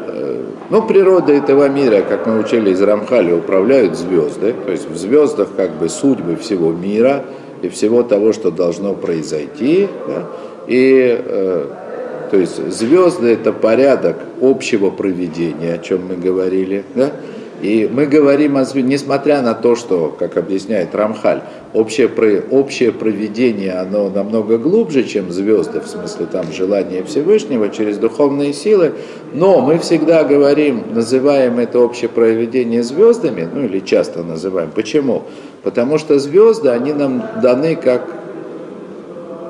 э, 0.08 0.42
ну, 0.70 0.82
природа 0.82 1.34
этого 1.34 1.68
мира, 1.68 2.00
как 2.00 2.26
мы 2.26 2.38
учили 2.38 2.70
из 2.70 2.80
Рамхали, 2.80 3.30
управляют 3.32 3.94
звезды, 3.94 4.54
то 4.64 4.72
есть 4.72 4.88
в 4.88 4.96
звездах 4.96 5.48
как 5.54 5.72
бы 5.72 5.90
судьбы 5.90 6.36
всего 6.36 6.72
мира 6.72 7.24
и 7.60 7.68
всего 7.68 8.02
того, 8.02 8.32
что 8.32 8.50
должно 8.50 8.94
произойти, 8.94 9.86
да? 10.08 10.22
и 10.66 11.22
э, 11.22 11.66
То 12.30 12.38
есть 12.38 12.72
звезды 12.72 13.34
это 13.34 13.52
порядок 13.52 14.16
общего 14.40 14.88
проведения, 14.88 15.74
о 15.74 15.78
чем 15.78 16.06
мы 16.08 16.16
говорили. 16.16 16.84
Да? 16.94 17.10
И 17.64 17.88
мы 17.90 18.04
говорим 18.04 18.58
о 18.58 18.66
несмотря 18.74 19.40
на 19.40 19.54
то, 19.54 19.74
что, 19.74 20.14
как 20.18 20.36
объясняет 20.36 20.94
Рамхаль, 20.94 21.40
общее, 21.72 22.10
общее 22.50 22.92
проведение, 22.92 23.72
оно 23.72 24.10
намного 24.10 24.58
глубже, 24.58 25.02
чем 25.04 25.32
звезды, 25.32 25.80
в 25.80 25.86
смысле 25.86 26.26
там 26.26 26.52
желания 26.52 27.02
Всевышнего 27.04 27.70
через 27.70 27.96
духовные 27.96 28.52
силы, 28.52 28.92
но 29.32 29.62
мы 29.62 29.78
всегда 29.78 30.24
говорим, 30.24 30.82
называем 30.92 31.58
это 31.58 31.78
общее 31.78 32.10
проведение 32.10 32.82
звездами, 32.82 33.48
ну 33.50 33.64
или 33.64 33.78
часто 33.78 34.22
называем. 34.22 34.70
Почему? 34.70 35.22
Потому 35.62 35.96
что 35.96 36.18
звезды, 36.18 36.68
они 36.68 36.92
нам 36.92 37.24
даны 37.42 37.76
как 37.76 38.23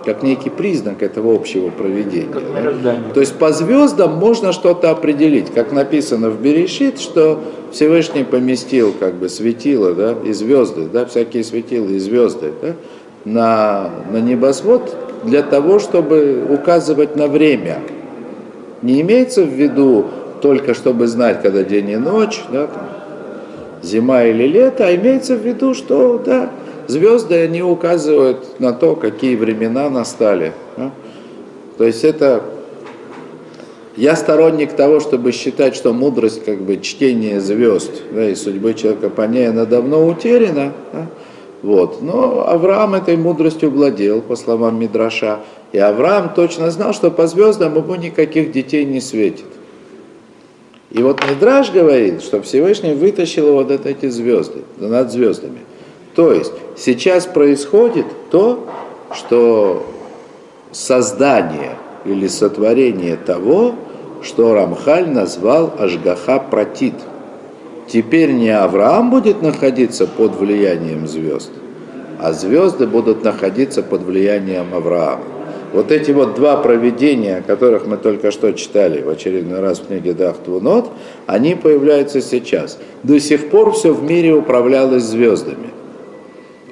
как 0.05 0.23
некий 0.23 0.51
признак 0.51 1.03
этого 1.03 1.35
общего 1.35 1.71
проведения. 1.71 2.29
Да? 2.83 2.97
То 3.13 3.21
есть 3.21 3.35
по 3.35 3.53
звездам 3.53 4.15
можно 4.15 4.53
что-то 4.53 4.91
определить, 4.91 5.53
как 5.53 5.73
написано 5.73 6.31
в 6.31 6.41
Берешит, 6.41 7.01
что 7.01 7.41
Всевышний 7.73 8.25
поместил 8.25 8.95
как 8.99 9.15
бы 9.15 9.29
светило, 9.29 9.95
да, 9.95 10.15
и 10.25 10.33
звезды, 10.33 10.89
да, 10.93 11.07
всякие 11.07 11.43
светила 11.43 11.89
и 11.89 11.99
звезды, 11.99 12.53
да, 12.63 12.75
на, 13.25 13.91
на 14.13 14.21
небосвод 14.21 14.97
для 15.25 15.43
того, 15.43 15.79
чтобы 15.79 16.45
указывать 16.49 17.17
на 17.17 17.27
время. 17.27 17.79
Не 18.83 19.01
имеется 19.01 19.43
в 19.43 19.49
виду 19.49 20.07
только 20.43 20.75
чтобы 20.75 21.07
знать, 21.07 21.41
когда 21.43 21.63
день 21.63 21.91
и 21.91 21.97
ночь, 21.97 22.43
да, 22.53 22.67
там, 22.67 22.87
зима 23.83 24.25
или 24.25 24.47
лето, 24.47 24.87
а 24.87 24.95
имеется 24.95 25.37
в 25.37 25.41
виду, 25.41 25.75
что 25.75 26.19
да, 26.25 26.51
Звезды, 26.89 27.35
они 27.43 27.63
указывают 27.63 28.61
на 28.61 28.73
то, 28.73 28.97
какие 28.97 29.37
времена 29.37 29.89
настали. 29.91 30.53
Да? 30.77 30.91
То 31.79 31.85
есть 31.85 32.05
это... 32.05 32.43
Я 33.97 34.17
сторонник 34.17 34.73
того, 34.73 34.99
чтобы 34.99 35.31
считать, 35.31 35.77
что 35.77 35.93
мудрость, 35.93 36.45
как 36.45 36.61
бы 36.63 36.81
чтение 36.81 37.41
звезд 37.41 37.93
да, 38.13 38.29
и 38.29 38.35
судьбы 38.35 38.75
человека 38.75 39.09
по 39.09 39.23
ней, 39.23 39.49
она 39.49 39.67
давно 39.67 40.05
утеряна. 40.05 40.73
Да? 40.93 41.07
Вот. 41.63 42.03
Но 42.03 42.47
Авраам 42.47 42.95
этой 42.95 43.17
мудростью 43.17 43.71
владел, 43.71 44.21
по 44.21 44.37
словам 44.37 44.81
Мидраша. 44.81 45.41
И 45.73 45.79
Авраам 45.79 46.35
точно 46.35 46.71
знал, 46.71 46.93
что 46.93 47.11
по 47.11 47.27
звездам 47.27 47.77
ему 47.77 47.95
никаких 47.95 48.53
детей 48.53 48.85
не 48.85 49.01
светит. 49.01 49.47
И 50.91 51.03
вот 51.03 51.21
Мидраш 51.29 51.73
говорит, 51.73 52.23
что 52.23 52.41
Всевышний 52.43 52.95
вытащил 52.95 53.53
вот 53.55 53.71
эти 53.71 54.09
звезды, 54.09 54.61
над 54.79 55.11
звездами. 55.11 55.59
То 56.15 56.33
есть 56.33 56.53
сейчас 56.77 57.27
происходит 57.27 58.07
то, 58.31 58.67
что 59.13 59.85
создание 60.71 61.73
или 62.05 62.29
сотворение 62.29 63.17
того, 63.17 63.75
что 64.23 64.55
Рамхаль 64.55 65.09
назвал 65.09 65.73
Ашгаха 65.79 66.39
Пратит. 66.39 66.95
Теперь 67.87 68.33
не 68.33 68.49
Авраам 68.49 69.11
будет 69.11 69.43
находиться 69.43 70.07
под 70.07 70.37
влиянием 70.37 71.07
звезд, 71.07 71.51
а 72.19 72.33
звезды 72.33 72.87
будут 72.87 73.23
находиться 73.25 73.83
под 73.83 74.03
влиянием 74.03 74.73
Авраама. 74.73 75.25
Вот 75.73 75.91
эти 75.91 76.13
вот 76.13 76.35
два 76.35 76.57
проведения, 76.57 77.39
о 77.39 77.43
которых 77.43 77.87
мы 77.87 77.97
только 77.97 78.31
что 78.31 78.53
читали 78.53 79.03
в 79.03 79.09
очередной 79.09 79.59
раз 79.59 79.81
в 79.81 79.89
книге 79.89 80.15
Дахтвунот, 80.15 80.91
они 81.27 81.57
появляются 81.57 82.21
сейчас. 82.21 82.79
До 83.03 83.19
сих 83.19 83.51
пор 83.51 83.73
все 83.73 83.93
в 83.93 84.03
мире 84.05 84.35
управлялось 84.35 85.03
звездами. 85.03 85.71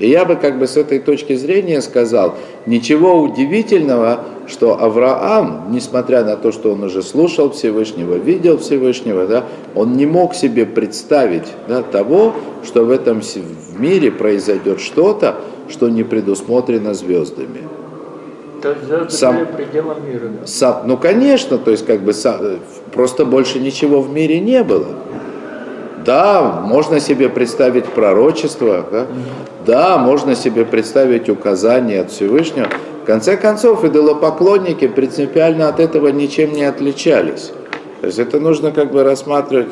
И 0.02 0.08
я 0.08 0.24
бы 0.24 0.34
как 0.34 0.58
бы 0.58 0.66
с 0.66 0.76
этой 0.76 0.98
точки 0.98 1.36
зрения 1.36 1.80
сказал, 1.80 2.34
ничего 2.66 3.22
удивительного, 3.22 4.24
что 4.48 4.82
Авраам, 4.82 5.68
несмотря 5.70 6.24
на 6.24 6.36
то, 6.36 6.50
что 6.50 6.72
он 6.72 6.82
уже 6.82 7.02
слушал 7.02 7.52
Всевышнего, 7.52 8.16
видел 8.16 8.58
Всевышнего, 8.58 9.28
да, 9.28 9.44
он 9.76 9.92
не 9.92 10.06
мог 10.06 10.34
себе 10.34 10.66
представить 10.66 11.46
да, 11.68 11.84
того, 11.84 12.34
что 12.64 12.84
в 12.84 12.90
этом 12.90 13.20
в 13.20 13.80
мире 13.80 14.10
произойдет 14.10 14.80
что-то, 14.80 15.36
что 15.68 15.88
не 15.88 16.02
предусмотрено 16.02 16.94
звездами. 16.94 17.60
То 18.60 18.70
есть 18.70 18.82
звезды 18.82 19.10
сам, 19.10 19.46
пределом 19.56 20.04
мира, 20.04 20.26
да? 20.40 20.46
Сам, 20.48 20.82
ну, 20.86 20.96
конечно, 20.96 21.58
то 21.58 21.70
есть 21.70 21.86
как 21.86 22.00
бы 22.00 22.12
сам, 22.12 22.58
просто 22.92 23.24
больше 23.24 23.60
ничего 23.60 24.00
в 24.00 24.12
мире 24.12 24.40
не 24.40 24.64
было. 24.64 24.88
Да, 26.04 26.60
можно 26.64 27.00
себе 27.00 27.28
представить 27.28 27.86
пророчество, 27.86 28.84
да? 28.90 29.06
да, 29.66 29.98
можно 29.98 30.34
себе 30.34 30.64
представить 30.64 31.28
указания 31.28 32.00
от 32.00 32.10
Всевышнего. 32.10 32.68
В 33.02 33.04
конце 33.04 33.36
концов, 33.36 33.84
идолопоклонники 33.84 34.88
принципиально 34.88 35.68
от 35.68 35.80
этого 35.80 36.08
ничем 36.08 36.52
не 36.52 36.64
отличались. 36.64 37.52
То 38.00 38.06
есть 38.06 38.18
это 38.18 38.40
нужно 38.40 38.72
как 38.72 38.90
бы 38.92 39.04
рассматривать, 39.04 39.68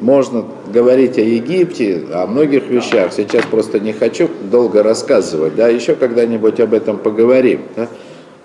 можно 0.00 0.44
говорить 0.72 1.16
о 1.16 1.22
Египте, 1.22 2.02
о 2.12 2.26
многих 2.26 2.68
вещах. 2.68 3.12
Сейчас 3.12 3.44
просто 3.46 3.78
не 3.78 3.92
хочу 3.92 4.28
долго 4.50 4.82
рассказывать, 4.82 5.54
да, 5.54 5.68
еще 5.68 5.94
когда-нибудь 5.94 6.60
об 6.60 6.74
этом 6.74 6.98
поговорим. 6.98 7.62
Да. 7.76 7.88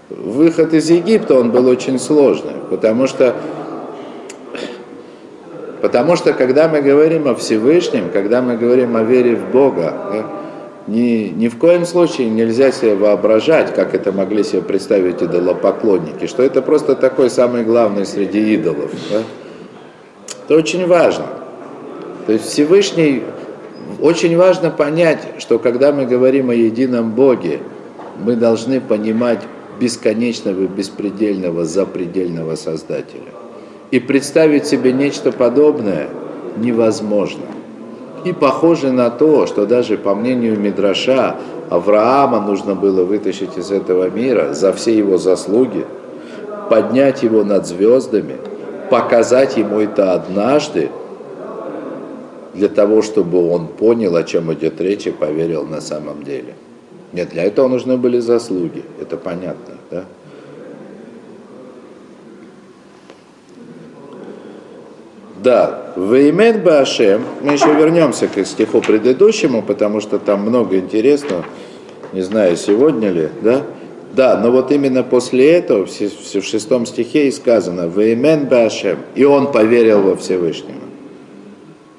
Выход 0.10 0.73
из 0.73 0.89
Египта, 0.89 1.36
он 1.36 1.51
был 1.51 1.67
очень 1.67 1.99
сложный, 1.99 2.53
потому 2.69 3.07
что 3.07 3.36
Потому 5.82 6.16
что 6.16 6.34
когда 6.34 6.68
мы 6.68 6.82
говорим 6.82 7.28
о 7.28 7.36
Всевышнем, 7.36 8.10
когда 8.12 8.42
мы 8.42 8.58
говорим 8.58 8.96
о 8.96 9.04
вере 9.04 9.36
в 9.36 9.52
Бога, 9.52 9.94
да, 10.12 10.26
ни, 10.88 11.34
ни 11.36 11.50
в 11.50 11.58
коем 11.58 11.86
случае 11.86 12.30
нельзя 12.30 12.72
себе 12.72 12.96
воображать, 12.96 13.76
как 13.76 13.94
это 13.94 14.12
могли 14.12 14.44
себе 14.44 14.62
представить 14.62 15.22
идолопоклонники, 15.22 16.28
что 16.28 16.44
это 16.44 16.62
просто 16.62 16.96
такой 16.96 17.30
самый 17.30 17.63
главный 17.63 18.06
среди 18.06 18.54
идолов. 18.54 18.92
Да? 19.12 19.22
Это 20.46 20.56
очень 20.56 20.88
важно. 20.88 21.26
То 22.26 22.34
есть 22.34 22.46
Всевышний, 22.46 23.24
очень 24.02 24.36
важно 24.38 24.70
понять, 24.70 25.20
что 25.40 25.60
когда 25.60 25.92
мы 25.92 26.06
говорим 26.06 26.50
о 26.50 26.54
едином 26.54 27.12
Боге, 27.12 27.60
мы 28.24 28.36
должны 28.36 28.80
понимать 28.80 29.42
бесконечного, 29.80 30.68
беспредельного, 30.68 31.66
запредельного 31.66 32.56
Создателя. 32.56 33.37
И 33.91 34.00
представить 34.00 34.67
себе 34.67 34.91
нечто 34.91 35.32
подобное 35.32 36.10
невозможно. 36.58 37.43
И 38.26 38.34
похоже 38.34 38.91
на 38.91 39.10
то, 39.10 39.45
что 39.47 39.65
даже 39.65 39.97
по 39.97 40.13
мнению 40.13 40.60
Мидраша, 40.60 41.38
Авраама 41.69 42.41
нужно 42.41 42.76
было 42.76 43.04
вытащить 43.04 43.58
из 43.58 43.71
этого 43.71 44.10
мира 44.10 44.54
за 44.54 44.73
все 44.73 44.97
его 44.97 45.17
заслуги, 45.17 45.86
поднять 46.69 47.23
его 47.23 47.43
над 47.43 47.65
звездами, 47.65 48.38
показать 48.89 49.58
ему 49.58 49.80
это 49.80 50.13
однажды, 50.13 50.89
для 52.54 52.69
того, 52.69 53.02
чтобы 53.02 53.50
он 53.52 53.67
понял, 53.67 54.15
о 54.15 54.23
чем 54.23 54.52
идет 54.52 54.82
речь 54.82 55.06
и 55.06 55.12
поверил 55.12 55.63
на 55.63 55.80
самом 55.80 56.23
деле. 56.23 56.56
Нет, 57.13 57.30
для 57.30 57.43
этого 57.43 57.67
нужны 57.67 57.97
были 57.97 58.19
заслуги, 58.19 58.84
это 59.00 59.15
понятно, 59.15 59.76
да? 59.91 60.06
Да, 65.43 65.93
Веймен 65.95 66.63
Башем, 66.63 67.21
мы 67.43 67.54
еще 67.54 67.71
вернемся 67.73 68.28
к 68.28 68.43
стиху 68.43 68.82
предыдущему, 68.82 69.62
потому 69.62 70.02
что 70.02 70.17
там 70.17 70.41
много 70.41 70.80
интересного, 70.80 71.45
не 72.12 72.21
знаю, 72.21 72.58
сегодня 72.58 73.12
ли, 73.12 73.30
да? 73.41 73.62
Да, 74.13 74.39
но 74.41 74.50
вот 74.50 74.71
именно 74.71 75.04
после 75.04 75.52
этого, 75.52 75.86
в 75.86 76.43
шестом 76.43 76.88
стихе 76.88 77.28
и 77.28 77.32
сказано, 77.32 77.88
Веймен 77.88 78.47
Башем, 78.47 78.97
и 79.13 79.26
он 79.26 79.52
поверил 79.52 80.02
во 80.02 80.15
Всевышнего. 80.15 80.73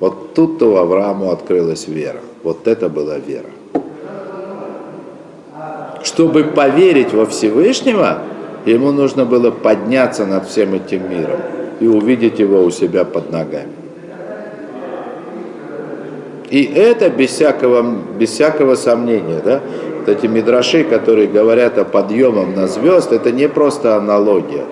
Вот 0.00 0.34
тут-то 0.34 0.72
у 0.72 0.76
Аврааму 0.76 1.30
открылась 1.30 1.86
вера. 1.86 2.20
Вот 2.42 2.66
это 2.66 2.88
была 2.88 3.18
вера. 3.18 3.50
Чтобы 6.02 6.44
поверить 6.44 7.12
во 7.12 7.26
Всевышнего, 7.26 8.20
ему 8.64 8.90
нужно 8.90 9.24
было 9.24 9.50
подняться 9.52 10.26
над 10.26 10.48
всем 10.48 10.74
этим 10.74 11.08
миром 11.08 11.40
и 11.80 11.86
увидеть 11.86 12.38
его 12.38 12.62
у 12.62 12.70
себя 12.70 13.04
под 13.04 13.30
ногами. 13.30 13.72
И 16.50 16.64
это 16.64 17.10
без 17.10 17.30
всякого, 17.30 17.84
без 18.18 18.30
всякого 18.30 18.74
сомнения, 18.74 19.40
да, 19.44 19.60
вот 19.98 20.08
эти 20.08 20.26
мидраши, 20.26 20.84
которые 20.84 21.28
говорят 21.28 21.76
о 21.78 21.84
подъемом 21.84 22.54
на 22.54 22.66
звезд, 22.66 23.12
это 23.12 23.30
не 23.30 23.48
просто 23.48 23.96
аналогия. 23.96 24.64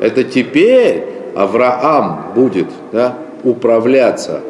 Это 0.00 0.22
теперь 0.22 1.04
Авраам 1.34 2.32
будет 2.34 2.66
да, 2.92 3.16
управляться, 3.42 4.40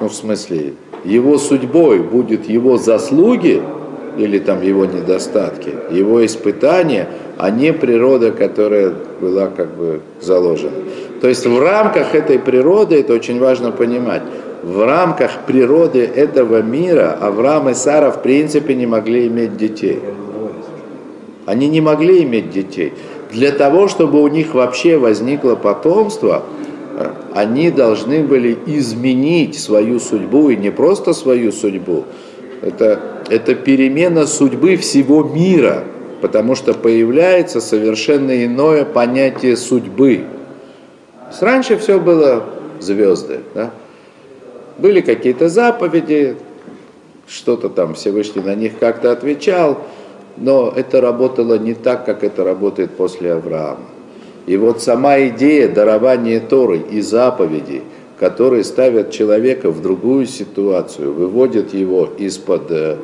ну 0.00 0.08
в 0.08 0.14
смысле, 0.14 0.74
его 1.04 1.38
судьбой 1.38 2.00
будет 2.00 2.48
его 2.48 2.76
заслуги 2.76 3.62
или 4.16 4.38
там 4.38 4.62
его 4.62 4.84
недостатки, 4.84 5.72
его 5.90 6.24
испытания, 6.24 7.08
а 7.38 7.50
не 7.50 7.72
природа, 7.72 8.32
которая 8.32 8.92
была 9.20 9.46
как 9.46 9.68
бы 9.76 10.00
заложена. 10.20 10.72
То 11.20 11.28
есть 11.28 11.46
в 11.46 11.60
рамках 11.60 12.14
этой 12.14 12.38
природы, 12.38 13.00
это 13.00 13.12
очень 13.12 13.38
важно 13.38 13.72
понимать, 13.72 14.22
в 14.62 14.84
рамках 14.84 15.40
природы 15.46 16.00
этого 16.00 16.62
мира 16.62 17.16
Авраам 17.20 17.68
и 17.70 17.74
Сара 17.74 18.10
в 18.10 18.22
принципе 18.22 18.74
не 18.74 18.86
могли 18.86 19.26
иметь 19.26 19.56
детей. 19.56 20.00
Они 21.46 21.68
не 21.68 21.80
могли 21.80 22.22
иметь 22.22 22.50
детей. 22.50 22.92
для 23.32 23.52
того, 23.52 23.86
чтобы 23.86 24.20
у 24.22 24.28
них 24.28 24.54
вообще 24.54 24.96
возникло 24.96 25.54
потомство, 25.54 26.42
они 27.32 27.70
должны 27.70 28.24
были 28.24 28.58
изменить 28.66 29.58
свою 29.58 30.00
судьбу, 30.00 30.50
и 30.50 30.56
не 30.56 30.70
просто 30.70 31.12
свою 31.12 31.52
судьбу, 31.52 32.04
это, 32.60 33.00
это 33.28 33.54
перемена 33.54 34.26
судьбы 34.26 34.76
всего 34.76 35.22
мира, 35.22 35.84
потому 36.20 36.54
что 36.54 36.74
появляется 36.74 37.60
совершенно 37.60 38.44
иное 38.44 38.84
понятие 38.84 39.56
судьбы. 39.56 40.24
Раньше 41.40 41.78
все 41.78 42.00
было 42.00 42.44
звезды, 42.80 43.40
да? 43.54 43.70
были 44.78 45.00
какие-то 45.00 45.48
заповеди, 45.48 46.36
что-то 47.28 47.68
там 47.68 47.94
Всевышний 47.94 48.42
на 48.42 48.54
них 48.54 48.78
как-то 48.78 49.12
отвечал, 49.12 49.78
но 50.36 50.72
это 50.74 51.00
работало 51.00 51.58
не 51.58 51.74
так, 51.74 52.04
как 52.04 52.24
это 52.24 52.44
работает 52.44 52.92
после 52.92 53.32
Авраама. 53.34 53.84
И 54.46 54.56
вот 54.56 54.82
сама 54.82 55.20
идея 55.28 55.68
дарования 55.68 56.40
Торы 56.40 56.78
и 56.78 57.00
заповедей, 57.00 57.82
которые 58.18 58.64
ставят 58.64 59.10
человека 59.10 59.70
в 59.70 59.80
другую 59.80 60.26
ситуацию, 60.26 61.12
выводят 61.12 61.72
его 61.72 62.08
из-под 62.18 62.70
э, 62.70 62.96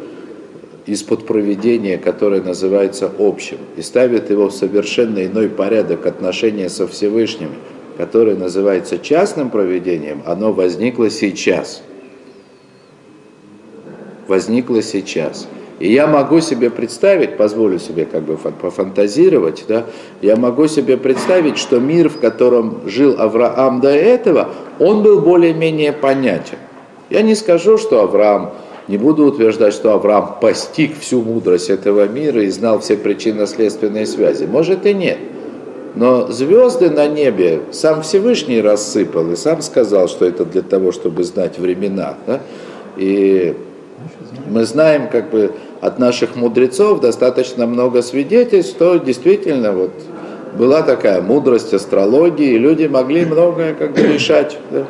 из-под 0.86 1.26
проведения, 1.26 1.98
которое 1.98 2.40
называется 2.40 3.10
общим, 3.18 3.58
и 3.76 3.82
ставят 3.82 4.30
его 4.30 4.48
в 4.48 4.52
совершенно 4.54 5.24
иной 5.24 5.48
порядок 5.48 6.06
отношения 6.06 6.68
со 6.68 6.86
Всевышним, 6.86 7.50
которое 7.96 8.36
называется 8.36 8.98
частным 8.98 9.50
проведением, 9.50 10.22
оно 10.26 10.52
возникло 10.52 11.10
сейчас. 11.10 11.82
Возникло 14.28 14.82
сейчас. 14.82 15.46
И 15.78 15.92
я 15.92 16.06
могу 16.06 16.40
себе 16.40 16.70
представить, 16.70 17.36
позволю 17.36 17.78
себе 17.78 18.06
как 18.06 18.22
бы 18.22 18.36
пофантазировать, 18.36 19.64
да, 19.68 19.84
я 20.22 20.36
могу 20.36 20.68
себе 20.68 20.96
представить, 20.96 21.58
что 21.58 21.80
мир, 21.80 22.08
в 22.08 22.18
котором 22.18 22.80
жил 22.86 23.16
Авраам 23.18 23.80
до 23.80 23.90
этого, 23.90 24.48
он 24.78 25.02
был 25.02 25.20
более-менее 25.20 25.92
понятен. 25.92 26.56
Я 27.10 27.20
не 27.22 27.34
скажу, 27.34 27.76
что 27.76 28.02
Авраам, 28.02 28.52
не 28.88 28.96
буду 28.96 29.26
утверждать, 29.26 29.74
что 29.74 29.92
Авраам 29.92 30.36
постиг 30.40 30.98
всю 30.98 31.20
мудрость 31.20 31.68
этого 31.68 32.08
мира 32.08 32.42
и 32.42 32.48
знал 32.48 32.80
все 32.80 32.96
причинно-следственные 32.96 34.06
связи. 34.06 34.46
Может 34.46 34.86
и 34.86 34.94
нет. 34.94 35.18
Но 35.96 36.30
звезды 36.30 36.90
на 36.90 37.08
небе 37.08 37.62
сам 37.72 38.02
Всевышний 38.02 38.60
рассыпал 38.60 39.32
и 39.32 39.36
сам 39.36 39.62
сказал, 39.62 40.08
что 40.08 40.26
это 40.26 40.44
для 40.44 40.60
того, 40.60 40.92
чтобы 40.92 41.24
знать 41.24 41.58
времена. 41.58 42.16
Да? 42.26 42.40
И 42.98 43.56
мы 44.46 44.64
знаем 44.64 45.08
как 45.08 45.30
бы 45.30 45.52
от 45.80 45.98
наших 45.98 46.36
мудрецов 46.36 47.00
достаточно 47.00 47.66
много 47.66 48.02
свидетельств, 48.02 48.72
что 48.72 48.98
действительно 48.98 49.72
вот 49.72 49.90
была 50.58 50.82
такая 50.82 51.22
мудрость 51.22 51.72
астрологии, 51.72 52.52
и 52.52 52.58
люди 52.58 52.84
могли 52.84 53.24
многое 53.24 53.72
как 53.72 53.94
бы 53.94 54.02
решать 54.02 54.58
да, 54.70 54.84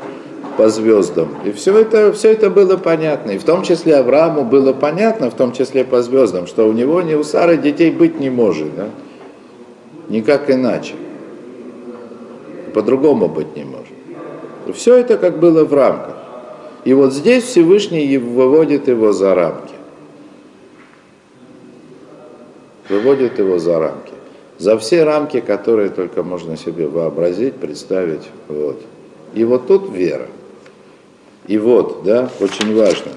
по 0.57 0.69
звездам. 0.69 1.29
И 1.45 1.53
все 1.53 1.79
это, 1.79 2.13
все 2.13 2.33
это 2.33 2.51
было 2.51 2.77
понятно. 2.77 3.31
И 3.31 3.39
в 3.39 3.45
том 3.45 3.63
числе 3.63 3.95
Аврааму 3.97 4.45
было 4.45 4.73
понятно, 4.73 5.31
в 5.31 5.35
том 5.35 5.53
числе 5.53 5.85
по 5.85 6.03
звездам, 6.03 6.49
что 6.49 6.69
у 6.69 6.73
него 6.73 7.01
ни 7.03 7.15
у 7.15 7.23
Сары 7.23 7.57
детей 7.57 7.93
быть 7.93 8.19
не 8.19 8.31
может. 8.31 8.75
Да? 8.75 8.87
Никак 10.09 10.51
иначе. 10.51 10.95
По-другому 12.75 13.29
быть 13.29 13.57
не 13.57 13.65
может. 13.65 13.87
Все 14.75 14.97
это 14.97 15.17
как 15.17 15.39
было 15.39 15.65
в 15.65 15.73
рамках. 15.73 16.17
И 16.85 16.93
вот 16.93 17.13
здесь 17.13 17.45
Всевышний 17.45 18.17
выводит 18.19 18.89
его 18.89 19.13
за 19.13 19.35
рамки. 19.35 19.75
Выводит 22.89 23.39
его 23.39 23.59
за 23.59 23.79
рамки. 23.79 24.13
За 24.59 24.79
все 24.79 25.05
рамки, 25.05 25.41
которые 25.41 25.91
только 25.91 26.23
можно 26.23 26.57
себе 26.57 26.87
вообразить, 26.87 27.55
представить. 27.55 28.29
Вот. 28.49 28.81
И 29.35 29.45
вот 29.45 29.67
тут 29.67 29.91
вера. 29.93 30.29
И 31.47 31.59
вот, 31.59 32.03
да, 32.05 32.31
очень 32.41 32.75
важно. 32.77 33.13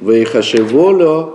Вейхашеволо 0.00 1.34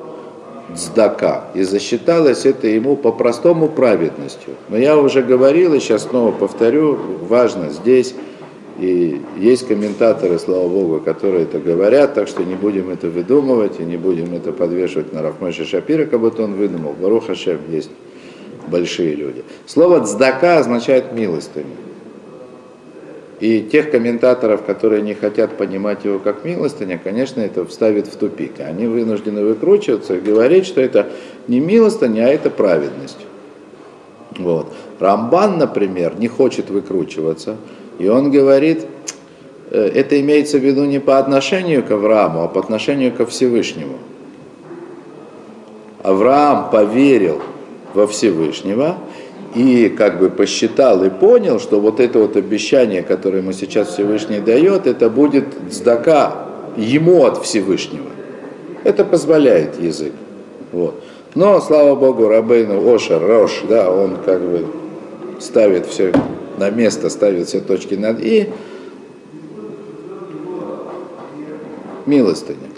цдака. 0.76 1.46
И 1.54 1.64
засчиталось 1.64 2.46
это 2.46 2.68
ему 2.68 2.96
по-простому 2.96 3.68
праведностью. 3.70 4.54
Но 4.70 4.78
я 4.78 4.98
уже 4.98 5.22
говорил, 5.22 5.74
и 5.74 5.80
сейчас 5.80 6.04
снова 6.04 6.32
повторю, 6.32 6.98
важно 7.28 7.70
здесь, 7.70 8.16
и 8.78 9.22
есть 9.38 9.68
комментаторы, 9.68 10.38
слава 10.38 10.68
Богу, 10.68 11.00
которые 11.00 11.44
это 11.44 11.60
говорят, 11.60 12.14
так 12.14 12.28
что 12.28 12.44
не 12.44 12.56
будем 12.56 12.90
это 12.90 13.08
выдумывать 13.08 13.80
и 13.80 13.84
не 13.84 13.96
будем 13.96 14.34
это 14.34 14.52
подвешивать 14.52 15.14
на 15.14 15.22
Рахмэша 15.22 15.66
Шапира, 15.66 16.06
как 16.06 16.20
будто 16.20 16.44
он 16.44 16.56
выдумал. 16.56 16.94
Баруха 17.00 17.28
Хашем 17.28 17.60
есть 17.70 17.90
большие 18.68 19.16
люди. 19.16 19.44
Слово 19.66 20.06
«цдака» 20.06 20.58
означает 20.58 21.14
милостыню. 21.14 21.66
И 23.40 23.62
тех 23.64 23.92
комментаторов, 23.92 24.64
которые 24.64 25.02
не 25.02 25.14
хотят 25.14 25.58
понимать 25.58 26.06
его 26.06 26.20
как 26.20 26.46
милостыня, 26.46 27.00
конечно, 27.04 27.42
это 27.42 27.66
вставит 27.66 28.08
в 28.08 28.16
тупик. 28.16 28.60
Они 28.60 28.88
вынуждены 28.88 29.44
выкручиваться 29.44 30.16
и 30.16 30.22
говорить, 30.22 30.66
что 30.66 30.80
это 30.80 31.08
не 31.48 31.60
милостыня, 31.60 32.28
а 32.28 32.30
это 32.30 32.50
праведность. 32.50 33.18
Вот. 34.38 34.72
Рамбан, 35.00 35.58
например, 35.58 36.14
не 36.18 36.28
хочет 36.28 36.70
выкручиваться, 36.70 37.58
и 38.00 38.08
он 38.08 38.32
говорит, 38.32 38.86
э, 39.72 39.92
это 39.94 40.20
имеется 40.22 40.58
в 40.58 40.64
виду 40.64 40.86
не 40.86 41.00
по 41.00 41.20
отношению 41.20 41.84
к 41.84 41.92
Аврааму, 41.92 42.44
а 42.44 42.48
по 42.48 42.60
отношению 42.60 43.14
ко 43.14 43.26
Всевышнему. 43.26 43.98
Авраам 46.04 46.70
поверил 46.70 47.42
во 47.94 48.08
Всевышнего, 48.08 48.98
и 49.56 49.88
как 49.90 50.20
бы 50.20 50.30
посчитал 50.30 51.04
и 51.04 51.10
понял, 51.10 51.60
что 51.60 51.80
вот 51.80 52.00
это 52.00 52.20
вот 52.20 52.36
обещание, 52.36 53.02
которое 53.02 53.38
ему 53.38 53.54
сейчас 53.54 53.90
Всевышний 53.90 54.40
дает, 54.40 54.86
это 54.86 55.10
будет 55.10 55.46
сдака 55.72 56.48
ему 56.76 57.24
от 57.24 57.42
Всевышнего. 57.44 58.10
Это 58.84 59.06
позволяет 59.06 59.82
язык. 59.82 60.12
Вот. 60.72 61.02
Но, 61.36 61.60
слава 61.62 61.96
Богу, 61.96 62.28
Рабейну 62.28 62.94
Ошер, 62.94 63.22
Рош, 63.26 63.64
да, 63.68 63.90
он 63.90 64.18
как 64.26 64.42
бы 64.42 64.66
ставит 65.40 65.86
все 65.86 66.12
на 66.58 66.70
место, 66.70 67.10
ставит 67.10 67.48
все 67.48 67.62
точки 67.62 67.96
над 67.96 68.20
«и». 68.22 68.50
Милостыня. 72.06 72.75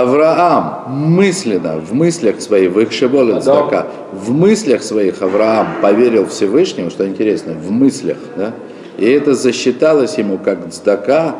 Авраам 0.00 0.84
мысленно, 0.88 1.78
в 1.78 1.92
мыслях 1.92 2.40
своих, 2.40 2.72
в 2.72 2.80
их 2.80 2.90
цдака, 2.90 3.86
в 4.12 4.30
мыслях 4.32 4.82
своих 4.82 5.22
Авраам 5.22 5.68
поверил 5.82 6.26
Всевышнему, 6.26 6.90
что 6.90 7.06
интересно, 7.06 7.52
в 7.52 7.70
мыслях, 7.70 8.18
да, 8.36 8.52
и 8.98 9.08
это 9.10 9.34
засчиталось 9.34 10.18
ему 10.18 10.38
как 10.38 10.70
цдака, 10.70 11.34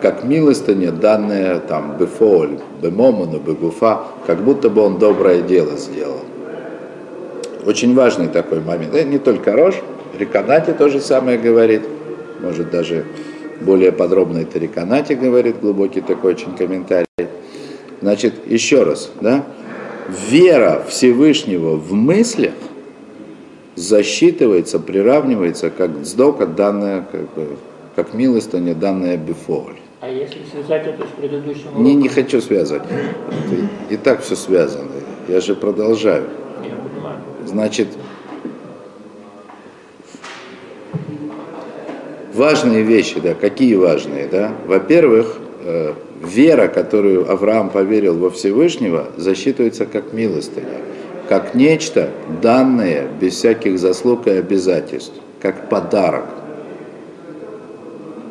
как 0.00 0.24
милостыня, 0.24 0.92
данная 0.92 1.58
там 1.58 1.96
бефоль, 1.98 2.58
бемоману, 2.82 3.38
бегуфа, 3.38 4.00
как 4.26 4.38
будто 4.42 4.70
бы 4.70 4.82
он 4.82 4.98
доброе 4.98 5.42
дело 5.42 5.76
сделал. 5.76 6.20
Очень 7.66 7.94
важный 7.94 8.28
такой 8.28 8.60
момент. 8.60 8.94
Это 8.94 9.08
не 9.08 9.18
только 9.18 9.52
Рош, 9.52 9.74
Риканати 10.18 10.72
то 10.72 10.88
же 10.88 11.00
самое 11.00 11.38
говорит, 11.38 11.82
может 12.40 12.70
даже 12.70 13.04
более 13.60 13.92
подробно 13.92 14.38
это 14.38 14.58
Риканати 14.58 15.12
говорит, 15.14 15.60
глубокий 15.60 16.00
такой 16.00 16.32
очень 16.32 16.54
комментарий. 16.56 17.06
Значит, 18.08 18.36
еще 18.46 18.84
раз, 18.84 19.10
да, 19.20 19.44
вера 20.08 20.82
Всевышнего 20.88 21.76
в 21.76 21.92
мыслях 21.92 22.54
засчитывается, 23.74 24.80
приравнивается 24.80 25.68
как 25.68 25.90
сдока, 26.06 26.46
данная, 26.46 27.02
как, 27.02 27.34
бы, 27.34 27.58
как 27.94 28.14
милостыня, 28.14 28.74
данная 28.74 29.18
бифоль. 29.18 29.76
А 30.00 30.08
если 30.08 30.38
связать 30.50 30.86
это 30.86 31.04
с 31.04 31.20
предыдущим 31.20 31.66
уроком? 31.66 31.84
Не, 31.84 31.96
не 31.96 32.08
хочу 32.08 32.40
связывать. 32.40 32.84
И 33.90 33.98
так 33.98 34.22
все 34.22 34.36
связано. 34.36 34.88
Я 35.28 35.42
же 35.42 35.54
продолжаю. 35.54 36.30
Я 36.64 36.76
понимаю. 36.76 37.18
Значит, 37.44 37.88
важные 42.32 42.84
вещи, 42.84 43.20
да, 43.20 43.34
какие 43.34 43.74
важные, 43.74 44.28
да? 44.28 44.54
Во-первых, 44.66 45.36
э, 45.60 45.92
вера, 46.22 46.68
которую 46.68 47.30
Авраам 47.30 47.70
поверил 47.70 48.16
во 48.16 48.30
Всевышнего, 48.30 49.08
засчитывается 49.16 49.86
как 49.86 50.12
милостыня, 50.12 50.80
как 51.28 51.54
нечто 51.54 52.10
данное 52.42 53.08
без 53.20 53.34
всяких 53.34 53.78
заслуг 53.78 54.26
и 54.26 54.30
обязательств, 54.30 55.14
как 55.40 55.68
подарок. 55.68 56.24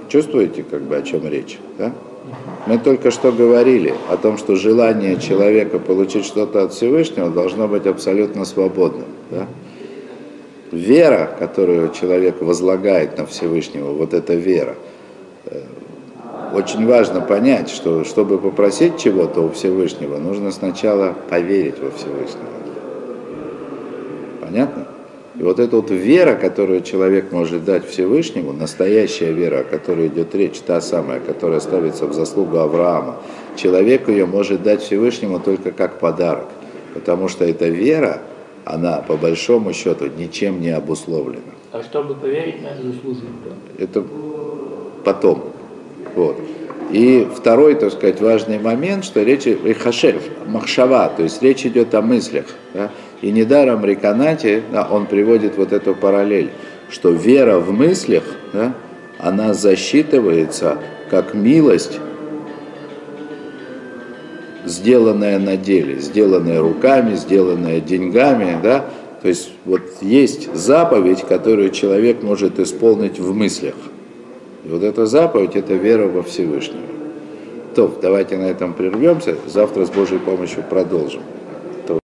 Чувствуете, 0.10 0.64
как 0.64 0.84
бы, 0.84 0.96
о 0.96 1.02
чем 1.02 1.28
речь? 1.28 1.60
Да? 1.78 1.94
Мы 2.66 2.78
только 2.78 3.12
что 3.12 3.32
говорили 3.32 3.94
о 4.10 4.18
том, 4.18 4.38
что 4.38 4.56
желание 4.56 5.20
человека 5.20 5.80
получить 5.80 6.26
что-то 6.26 6.64
от 6.64 6.74
Всевышнего 6.74 7.30
должно 7.30 7.68
быть 7.68 7.86
абсолютно 7.86 8.46
свободным. 8.46 9.08
Да? 9.32 9.48
Вера, 10.72 11.30
которую 11.40 11.92
человек 11.92 12.42
возлагает 12.42 13.18
на 13.18 13.26
Всевышнего, 13.26 13.92
вот 13.94 14.14
эта 14.14 14.34
вера, 14.34 14.76
очень 16.54 16.86
важно 16.86 17.22
понять, 17.22 17.70
что 17.70 18.04
чтобы 18.04 18.38
попросить 18.38 18.98
чего-то 18.98 19.42
у 19.42 19.52
Всевышнего, 19.52 20.18
нужно 20.18 20.52
сначала 20.52 21.14
поверить 21.30 21.80
во 21.80 21.92
Всевышнего. 21.92 22.48
Понятно? 24.42 24.88
И 25.36 25.44
вот 25.44 25.60
эта 25.60 25.76
вот 25.76 25.92
вера, 25.92 26.36
которую 26.36 26.82
человек 26.82 27.32
может 27.32 27.64
дать 27.64 27.88
Всевышнему, 27.88 28.54
настоящая 28.54 29.32
вера, 29.32 29.60
о 29.60 29.64
которой 29.64 30.08
идет 30.08 30.34
речь, 30.34 30.60
та 30.60 30.82
самая, 30.82 31.20
которая 31.20 31.60
ставится 31.60 32.08
в 32.08 32.14
заслугу 32.14 32.58
Авраама, 32.58 33.18
человек 33.56 34.10
ее 34.10 34.26
может 34.26 34.64
дать 34.64 34.82
Всевышнему 34.82 35.40
только 35.40 35.72
как 35.72 36.00
подарок. 36.00 36.48
Потому 36.96 37.28
что 37.28 37.46
эта 37.46 37.68
вера, 37.68 38.22
она 38.66 39.04
по 39.08 39.16
большому 39.16 39.74
счету 39.74 40.08
ничем 40.08 40.60
не 40.60 40.72
обусловлена. 40.72 41.54
А 41.72 41.84
чтобы 41.84 42.16
поверить, 42.16 42.64
надо 42.64 42.82
заслужить. 42.92 43.30
Да? 43.46 43.84
Это 43.84 44.04
потом. 45.04 45.52
Вот. 46.18 46.36
И 46.92 47.28
второй, 47.36 47.76
так 47.76 47.92
сказать, 47.92 48.20
важный 48.20 48.58
момент, 48.58 49.06
что 49.06 49.22
речь 49.22 49.46
и 49.46 49.74
хашев, 49.74 50.24
махшава, 50.48 51.10
то 51.16 51.22
есть 51.22 51.44
речь 51.44 51.64
идет 51.64 51.94
о 51.94 52.02
мыслях. 52.02 52.46
Да? 52.74 52.90
И 53.22 53.32
недаром 53.32 53.86
Риканати, 53.86 54.64
да, 54.72 54.88
он 54.90 55.06
приводит 55.06 55.58
вот 55.58 55.74
эту 55.74 55.94
параллель, 55.94 56.50
что 56.90 57.12
вера 57.12 57.60
в 57.60 57.72
мыслях, 57.72 58.24
да, 58.52 58.74
она 59.20 59.54
засчитывается 59.54 60.80
как 61.12 61.36
милость, 61.36 62.00
сделанная 64.66 65.38
на 65.38 65.56
деле, 65.56 66.00
сделанная 66.00 66.62
руками, 66.62 67.14
сделанная 67.14 67.80
деньгами, 67.80 68.58
да, 68.64 68.86
то 69.22 69.28
есть 69.28 69.52
вот 69.66 69.82
есть 70.02 70.52
заповедь, 70.56 71.22
которую 71.22 71.70
человек 71.70 72.24
может 72.24 72.60
исполнить 72.60 73.20
в 73.20 73.36
мыслях. 73.36 73.76
И 74.68 74.70
вот 74.70 74.84
эта 74.84 75.06
заповедь– 75.06 75.56
это 75.56 75.76
вера 75.76 76.08
во 76.08 76.24
Всевышнего. 76.24 76.82
То, 77.74 77.90
давайте 78.02 78.36
на 78.36 78.48
этом 78.48 78.74
прервемся, 78.74 79.38
завтра 79.46 79.86
с 79.86 79.90
Божьей 79.90 80.20
помощью 80.20 80.62
продолжим. 80.70 81.22